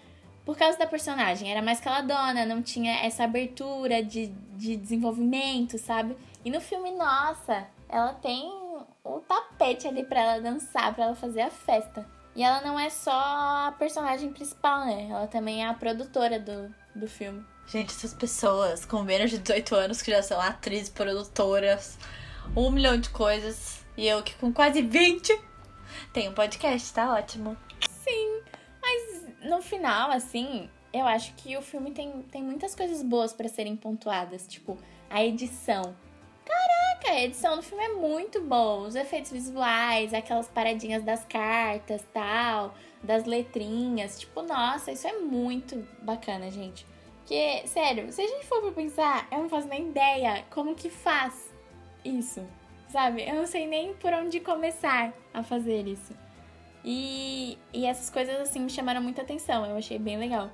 Por 0.44 0.58
causa 0.58 0.80
da 0.80 0.88
personagem, 0.88 1.52
era 1.52 1.62
mais 1.62 1.80
caladona, 1.80 2.44
não 2.44 2.64
tinha 2.64 3.06
essa 3.06 3.24
abertura 3.24 4.04
de, 4.04 4.30
de 4.58 4.76
desenvolvimento, 4.76 5.78
sabe? 5.78 6.18
E 6.44 6.50
no 6.50 6.60
filme, 6.60 6.90
nossa, 6.90 7.68
ela 7.88 8.16
tem 8.16 8.52
o 9.04 9.20
tapete 9.20 9.88
ali 9.88 10.04
pra 10.04 10.20
ela 10.20 10.42
dançar, 10.42 10.92
pra 10.96 11.04
ela 11.04 11.16
fazer 11.16 11.42
a 11.42 11.52
festa. 11.52 12.10
E 12.36 12.42
ela 12.42 12.62
não 12.62 12.80
é 12.80 12.90
só 12.90 13.12
a 13.12 13.76
personagem 13.78 14.34
principal, 14.34 14.86
né? 14.86 15.08
Ela 15.12 15.28
também 15.28 15.64
é 15.64 15.68
a 15.68 15.74
produtora 15.76 16.40
do, 16.40 16.74
do 16.96 17.08
filme. 17.08 17.46
Gente, 17.68 17.92
essas 17.92 18.16
pessoas 18.16 18.86
com 18.86 19.04
menos 19.04 19.30
de 19.30 19.38
18 19.38 19.76
anos 19.76 20.02
que 20.02 20.10
já 20.10 20.24
são 20.24 20.42
atrizes, 20.42 20.90
produtoras, 20.90 22.00
um 22.56 22.70
milhão 22.70 22.98
de 22.98 23.10
coisas. 23.10 23.86
E 23.96 24.08
eu 24.08 24.24
que 24.24 24.36
com 24.36 24.52
quase 24.52 24.82
20 24.82 25.40
tenho 26.12 26.32
um 26.32 26.34
podcast, 26.34 26.94
tá 26.94 27.14
ótimo. 27.14 27.58
Sim, 27.90 28.42
mas 28.82 29.50
no 29.50 29.62
final, 29.62 30.12
assim, 30.12 30.70
eu 30.92 31.08
acho 31.08 31.34
que 31.36 31.56
o 31.58 31.62
filme 31.62 31.92
tem, 31.92 32.22
tem 32.32 32.44
muitas 32.44 32.76
coisas 32.76 33.02
boas 33.02 33.34
para 33.34 33.50
serem 33.50 33.76
pontuadas. 33.76 34.48
Tipo, 34.48 34.78
a 35.10 35.24
edição. 35.24 35.96
Caraca, 36.46 37.18
a 37.18 37.24
edição 37.24 37.56
do 37.56 37.64
filme 37.64 37.84
é 37.84 37.94
muito 37.94 38.42
boa. 38.42 38.88
Os 38.88 38.96
efeitos 38.96 39.32
visuais, 39.32 40.14
aquelas 40.14 40.48
paradinhas 40.48 41.04
das 41.04 41.24
cartas, 41.26 42.06
tal, 42.14 42.76
das 43.02 43.26
letrinhas. 43.26 44.20
Tipo, 44.20 44.42
nossa, 44.42 44.92
isso 44.92 45.08
é 45.08 45.14
muito 45.20 45.88
bacana, 46.02 46.52
gente. 46.52 46.86
Porque, 47.20 47.66
sério, 47.68 48.12
se 48.12 48.22
a 48.22 48.28
gente 48.28 48.46
for 48.46 48.62
pra 48.62 48.72
pensar, 48.72 49.28
eu 49.32 49.40
não 49.40 49.50
faço 49.50 49.68
nem 49.68 49.88
ideia 49.88 50.44
como 50.50 50.76
que 50.76 50.90
faz 50.90 51.53
isso, 52.04 52.42
sabe? 52.90 53.28
Eu 53.28 53.36
não 53.36 53.48
sei 53.48 53.68
nem 53.68 53.94
por 53.94 54.14
onde 54.14 54.40
começar 54.40 55.14
a 55.34 55.44
fazer 55.44 55.88
isso. 55.88 56.14
E, 56.84 57.58
e 57.74 57.86
essas 57.86 58.10
coisas, 58.10 58.36
assim, 58.42 58.60
me 58.60 58.70
chamaram 58.70 59.02
muita 59.02 59.22
atenção. 59.22 59.66
Eu 59.66 59.78
achei 59.78 59.98
bem 59.98 60.18
legal. 60.18 60.50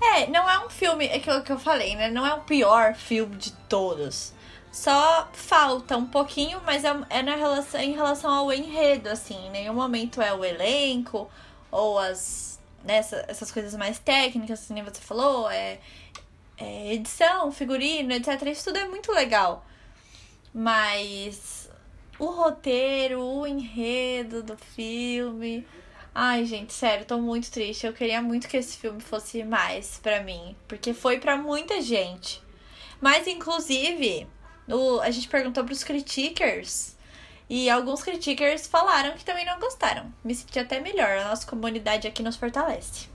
É, 0.00 0.26
não 0.28 0.48
é 0.48 0.64
um 0.64 0.70
filme, 0.70 1.06
é 1.06 1.16
aquilo 1.16 1.42
que 1.42 1.52
eu 1.52 1.58
falei, 1.58 1.94
né? 1.96 2.10
Não 2.10 2.26
é 2.26 2.32
o 2.32 2.40
pior 2.40 2.94
filme 2.94 3.36
de 3.36 3.52
todos. 3.68 4.32
Só 4.72 5.28
falta 5.32 5.96
um 5.96 6.06
pouquinho, 6.06 6.62
mas 6.64 6.84
é, 6.84 6.96
é 7.10 7.22
na 7.22 7.34
relação, 7.34 7.80
em 7.80 7.92
relação 7.92 8.30
ao 8.30 8.52
enredo, 8.52 9.08
assim. 9.08 9.46
Em 9.46 9.50
nenhum 9.50 9.74
momento 9.74 10.22
é 10.22 10.32
o 10.32 10.44
elenco 10.44 11.28
ou 11.70 11.98
as 11.98 12.50
né, 12.84 12.98
essas 13.28 13.50
coisas 13.50 13.74
mais 13.74 13.98
técnicas, 13.98 14.60
assim, 14.60 14.82
você 14.82 15.00
falou, 15.00 15.50
é, 15.50 15.78
é 16.56 16.94
edição, 16.94 17.50
figurino, 17.52 18.12
etc. 18.12 18.40
Isso 18.46 18.64
tudo 18.64 18.78
é 18.78 18.88
muito 18.88 19.12
legal. 19.12 19.64
Mas 20.52 21.70
o 22.18 22.26
roteiro, 22.26 23.20
o 23.20 23.46
enredo 23.46 24.42
do 24.42 24.56
filme. 24.56 25.66
Ai, 26.14 26.44
gente, 26.44 26.72
sério, 26.72 27.06
tô 27.06 27.18
muito 27.18 27.50
triste. 27.50 27.86
Eu 27.86 27.92
queria 27.92 28.20
muito 28.20 28.48
que 28.48 28.56
esse 28.56 28.76
filme 28.76 29.00
fosse 29.00 29.44
mais 29.44 29.98
para 30.02 30.22
mim, 30.22 30.56
porque 30.68 30.92
foi 30.92 31.18
para 31.18 31.36
muita 31.36 31.80
gente. 31.80 32.42
Mas 33.00 33.26
inclusive, 33.26 34.26
o, 34.68 35.00
a 35.00 35.10
gente 35.10 35.28
perguntou 35.28 35.64
pros 35.64 35.82
critikers 35.82 36.96
e 37.48 37.70
alguns 37.70 38.02
critikers 38.02 38.66
falaram 38.66 39.16
que 39.16 39.24
também 39.24 39.44
não 39.46 39.58
gostaram. 39.58 40.12
Me 40.22 40.34
senti 40.34 40.58
até 40.58 40.80
melhor, 40.80 41.18
a 41.18 41.28
nossa 41.28 41.46
comunidade 41.46 42.06
aqui 42.06 42.22
nos 42.22 42.36
fortalece. 42.36 43.08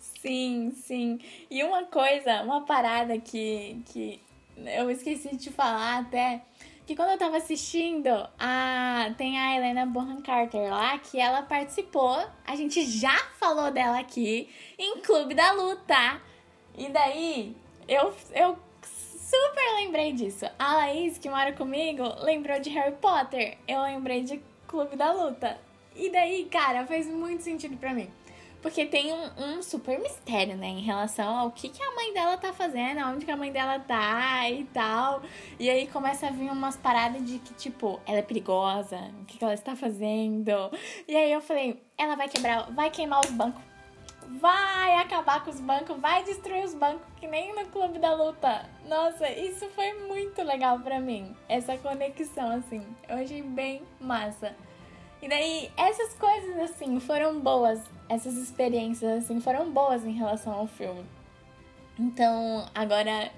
Sim, 0.00 0.72
sim. 0.72 1.20
E 1.50 1.62
uma 1.62 1.84
coisa, 1.84 2.42
uma 2.42 2.64
parada 2.64 3.18
que, 3.20 3.80
que 3.86 4.20
eu 4.56 4.90
esqueci 4.90 5.36
de 5.36 5.50
falar 5.50 6.00
até, 6.00 6.42
que 6.86 6.94
quando 6.94 7.10
eu 7.10 7.18
tava 7.18 7.36
assistindo, 7.36 8.08
a, 8.38 9.10
tem 9.18 9.36
a 9.38 9.56
Helena 9.56 9.84
Bonham 9.84 10.22
Carter 10.22 10.70
lá, 10.70 10.96
que 10.98 11.18
ela 11.18 11.42
participou, 11.42 12.16
a 12.46 12.54
gente 12.54 12.84
já 12.86 13.16
falou 13.40 13.72
dela 13.72 13.98
aqui, 13.98 14.48
em 14.78 15.00
Clube 15.00 15.34
da 15.34 15.50
Luta. 15.50 16.22
E 16.78 16.88
daí, 16.88 17.56
eu, 17.88 18.14
eu 18.32 18.56
super 18.82 19.74
lembrei 19.80 20.12
disso. 20.12 20.46
A 20.56 20.76
Laís, 20.76 21.18
que 21.18 21.28
mora 21.28 21.52
comigo, 21.52 22.04
lembrou 22.22 22.60
de 22.60 22.70
Harry 22.70 22.94
Potter. 22.94 23.58
Eu 23.66 23.82
lembrei 23.82 24.22
de 24.22 24.40
Clube 24.68 24.94
da 24.94 25.10
Luta. 25.10 25.58
E 25.96 26.08
daí, 26.10 26.44
cara, 26.44 26.86
fez 26.86 27.08
muito 27.08 27.42
sentido 27.42 27.76
para 27.76 27.92
mim. 27.92 28.08
Porque 28.66 28.84
tem 28.84 29.12
um, 29.12 29.30
um, 29.38 29.62
super 29.62 29.96
mistério, 30.00 30.56
né? 30.56 30.66
Em 30.66 30.80
relação 30.80 31.38
ao 31.38 31.52
que, 31.52 31.68
que 31.68 31.80
a 31.80 31.94
mãe 31.94 32.12
dela 32.12 32.36
tá 32.36 32.52
fazendo, 32.52 32.98
aonde 32.98 33.24
que 33.24 33.30
a 33.30 33.36
mãe 33.36 33.52
dela 33.52 33.78
tá 33.78 34.50
e 34.50 34.64
tal. 34.64 35.22
E 35.56 35.70
aí 35.70 35.86
começa 35.86 36.26
a 36.26 36.30
vir 36.32 36.50
umas 36.50 36.76
paradas 36.76 37.24
de 37.24 37.38
que, 37.38 37.54
tipo, 37.54 38.00
ela 38.04 38.18
é 38.18 38.22
perigosa, 38.22 38.98
o 39.22 39.24
que, 39.24 39.38
que 39.38 39.44
ela 39.44 39.54
está 39.54 39.76
fazendo. 39.76 40.50
E 41.06 41.14
aí 41.14 41.32
eu 41.32 41.40
falei, 41.40 41.80
ela 41.96 42.16
vai 42.16 42.28
quebrar, 42.28 42.68
vai 42.72 42.90
queimar 42.90 43.20
os 43.20 43.30
bancos 43.30 43.62
vai 44.40 44.94
acabar 44.94 45.44
com 45.44 45.50
os 45.50 45.60
bancos, 45.60 45.96
vai 46.00 46.24
destruir 46.24 46.64
os 46.64 46.74
bancos, 46.74 47.06
que 47.16 47.28
nem 47.28 47.54
no 47.54 47.64
Clube 47.66 48.00
da 48.00 48.12
Luta. 48.12 48.68
Nossa, 48.88 49.30
isso 49.30 49.68
foi 49.68 49.92
muito 50.08 50.42
legal 50.42 50.80
pra 50.80 50.98
mim, 50.98 51.34
essa 51.48 51.78
conexão, 51.78 52.56
assim. 52.56 52.84
Eu 53.08 53.18
achei 53.18 53.40
bem 53.42 53.82
massa. 54.00 54.56
E 55.26 55.28
daí, 55.28 55.72
essas 55.76 56.14
coisas, 56.14 56.56
assim, 56.70 57.00
foram 57.00 57.40
boas. 57.40 57.82
Essas 58.08 58.36
experiências, 58.36 59.24
assim, 59.24 59.40
foram 59.40 59.72
boas 59.72 60.04
em 60.04 60.12
relação 60.12 60.52
ao 60.52 60.68
filme. 60.68 61.04
Então, 61.98 62.64
agora 62.72 63.32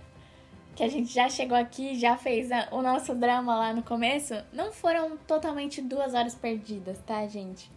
que 0.76 0.82
a 0.82 0.88
gente 0.88 1.10
já 1.10 1.30
chegou 1.30 1.56
aqui, 1.56 1.98
já 1.98 2.14
fez 2.14 2.52
a, 2.52 2.68
o 2.72 2.82
nosso 2.82 3.14
drama 3.14 3.56
lá 3.56 3.72
no 3.72 3.82
começo, 3.82 4.34
não 4.52 4.70
foram 4.70 5.16
totalmente 5.16 5.80
duas 5.80 6.12
horas 6.12 6.34
perdidas, 6.34 7.00
tá, 7.06 7.26
gente? 7.26 7.72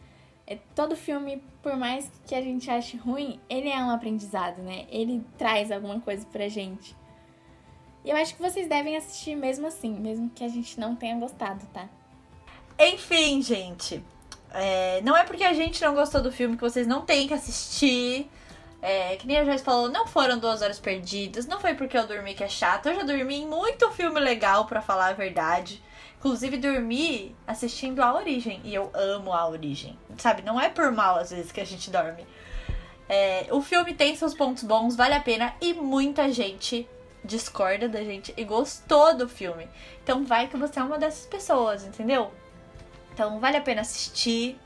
É, 0.45 0.57
todo 0.75 0.93
filme, 0.93 1.41
por 1.63 1.77
mais 1.77 2.11
que 2.27 2.35
a 2.35 2.41
gente 2.41 2.69
ache 2.69 2.97
ruim, 2.97 3.39
ele 3.49 3.69
é 3.69 3.81
um 3.81 3.91
aprendizado, 3.91 4.61
né? 4.61 4.87
Ele 4.89 5.23
traz 5.37 5.71
alguma 5.71 6.01
coisa 6.01 6.25
pra 6.25 6.49
gente. 6.49 6.97
E 8.03 8.09
eu 8.09 8.17
acho 8.17 8.35
que 8.35 8.41
vocês 8.41 8.67
devem 8.67 8.97
assistir 8.97 9.37
mesmo 9.37 9.67
assim, 9.67 9.97
mesmo 9.97 10.29
que 10.31 10.43
a 10.43 10.49
gente 10.49 10.77
não 10.77 10.97
tenha 10.97 11.17
gostado, 11.17 11.65
tá? 11.67 11.87
Enfim, 12.81 13.41
gente. 13.43 14.03
É, 14.51 15.01
não 15.03 15.15
é 15.15 15.23
porque 15.23 15.43
a 15.43 15.53
gente 15.53 15.79
não 15.83 15.93
gostou 15.93 16.19
do 16.19 16.31
filme 16.31 16.55
que 16.55 16.63
vocês 16.63 16.87
não 16.87 17.01
têm 17.01 17.27
que 17.27 17.33
assistir. 17.33 18.29
É, 18.81 19.15
que 19.17 19.27
nem 19.27 19.37
a 19.37 19.45
Joyce 19.45 19.63
falou, 19.63 19.87
não 19.89 20.07
foram 20.07 20.39
duas 20.39 20.63
horas 20.63 20.79
perdidas. 20.79 21.45
Não 21.45 21.59
foi 21.59 21.75
porque 21.75 21.95
eu 21.95 22.07
dormi 22.07 22.33
que 22.33 22.43
é 22.43 22.47
chato. 22.47 22.87
Eu 22.87 22.95
já 22.95 23.03
dormi 23.03 23.41
em 23.41 23.47
muito 23.47 23.91
filme 23.91 24.19
legal, 24.19 24.65
para 24.65 24.81
falar 24.81 25.09
a 25.09 25.13
verdade. 25.13 25.81
Inclusive, 26.17 26.57
dormi 26.57 27.35
assistindo 27.45 28.01
A 28.01 28.15
Origem. 28.15 28.59
E 28.63 28.73
eu 28.73 28.89
amo 28.95 29.31
A 29.31 29.47
Origem. 29.47 29.95
Sabe, 30.17 30.41
não 30.41 30.59
é 30.59 30.67
por 30.67 30.91
mal 30.91 31.17
às 31.17 31.29
vezes 31.29 31.51
que 31.51 31.61
a 31.61 31.65
gente 31.65 31.91
dorme. 31.91 32.25
É, 33.07 33.45
o 33.51 33.61
filme 33.61 33.93
tem 33.93 34.15
seus 34.15 34.33
pontos 34.33 34.63
bons, 34.63 34.95
vale 34.95 35.13
a 35.13 35.19
pena. 35.19 35.53
E 35.61 35.71
muita 35.73 36.31
gente 36.31 36.89
discorda 37.23 37.87
da 37.87 38.03
gente 38.03 38.33
e 38.35 38.43
gostou 38.43 39.15
do 39.15 39.29
filme. 39.29 39.67
Então 40.03 40.25
vai 40.25 40.47
que 40.47 40.57
você 40.57 40.79
é 40.79 40.83
uma 40.83 40.97
dessas 40.97 41.27
pessoas, 41.27 41.85
entendeu? 41.85 42.31
Então 43.13 43.39
vale 43.39 43.57
a 43.57 43.61
pena 43.61 43.81
assistir. 43.81 44.57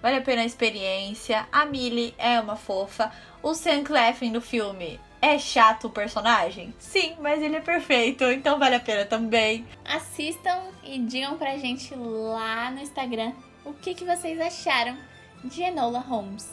Vale 0.00 0.16
a 0.16 0.20
pena 0.20 0.42
a 0.42 0.46
experiência. 0.46 1.46
A 1.50 1.64
Millie 1.66 2.14
é 2.18 2.40
uma 2.40 2.56
fofa. 2.56 3.12
O 3.42 3.54
Sam 3.54 3.82
Cleffin 3.82 4.32
do 4.32 4.40
filme 4.40 5.00
é 5.20 5.38
chato 5.38 5.88
o 5.88 5.90
personagem? 5.90 6.72
Sim, 6.78 7.16
mas 7.20 7.42
ele 7.42 7.56
é 7.56 7.60
perfeito, 7.60 8.24
então 8.24 8.58
vale 8.58 8.76
a 8.76 8.80
pena 8.80 9.04
também. 9.04 9.66
Assistam 9.84 10.62
e 10.84 10.98
digam 10.98 11.36
pra 11.36 11.56
gente 11.56 11.94
lá 11.94 12.70
no 12.70 12.80
Instagram 12.80 13.32
o 13.64 13.72
que, 13.72 13.94
que 13.94 14.04
vocês 14.04 14.40
acharam 14.40 14.96
de 15.44 15.62
Enola 15.62 15.98
Holmes. 15.98 16.48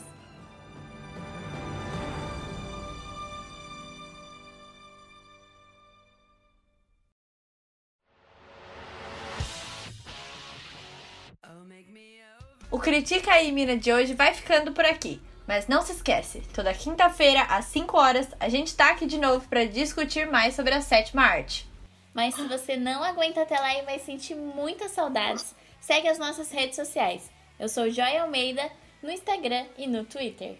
Critica 12.95 13.33
aí 13.33 13.51
Mina 13.51 13.75
de 13.75 13.91
hoje 13.91 14.13
vai 14.13 14.33
ficando 14.33 14.71
por 14.71 14.85
aqui. 14.85 15.19
Mas 15.45 15.67
não 15.67 15.81
se 15.81 15.91
esquece, 15.91 16.41
toda 16.53 16.73
quinta-feira 16.73 17.41
às 17.41 17.65
5 17.65 17.97
horas 17.97 18.25
a 18.39 18.47
gente 18.47 18.73
tá 18.73 18.91
aqui 18.91 19.05
de 19.05 19.17
novo 19.17 19.45
para 19.49 19.65
discutir 19.65 20.31
mais 20.31 20.55
sobre 20.55 20.73
a 20.73 20.81
sétima 20.81 21.21
arte. 21.21 21.69
Mas 22.13 22.35
se 22.35 22.47
você 22.47 22.77
não 22.77 23.03
aguenta 23.03 23.41
até 23.41 23.59
lá 23.59 23.77
e 23.77 23.81
vai 23.81 23.99
sentir 23.99 24.33
muitas 24.35 24.91
saudades, 24.91 25.53
segue 25.81 26.07
as 26.07 26.17
nossas 26.17 26.49
redes 26.53 26.77
sociais. 26.77 27.29
Eu 27.59 27.67
sou 27.67 27.89
Joy 27.89 28.15
Almeida 28.17 28.71
no 29.03 29.11
Instagram 29.11 29.65
e 29.77 29.87
no 29.87 30.05
Twitter. 30.05 30.55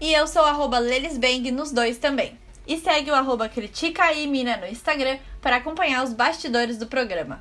E 0.00 0.12
eu 0.12 0.26
sou 0.26 0.42
arroba 0.42 0.80
Lelisbang 0.80 1.52
nos 1.52 1.70
dois 1.70 1.96
também. 1.96 2.36
E 2.66 2.76
segue 2.76 3.12
o 3.12 3.14
arroba 3.14 3.48
Critica 3.48 4.02
aí 4.02 4.26
Mina 4.26 4.56
no 4.56 4.66
Instagram 4.66 5.16
para 5.40 5.58
acompanhar 5.58 6.02
os 6.02 6.12
bastidores 6.12 6.76
do 6.76 6.88
programa. 6.88 7.40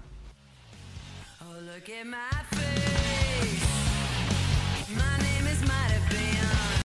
Oh, 1.41 2.36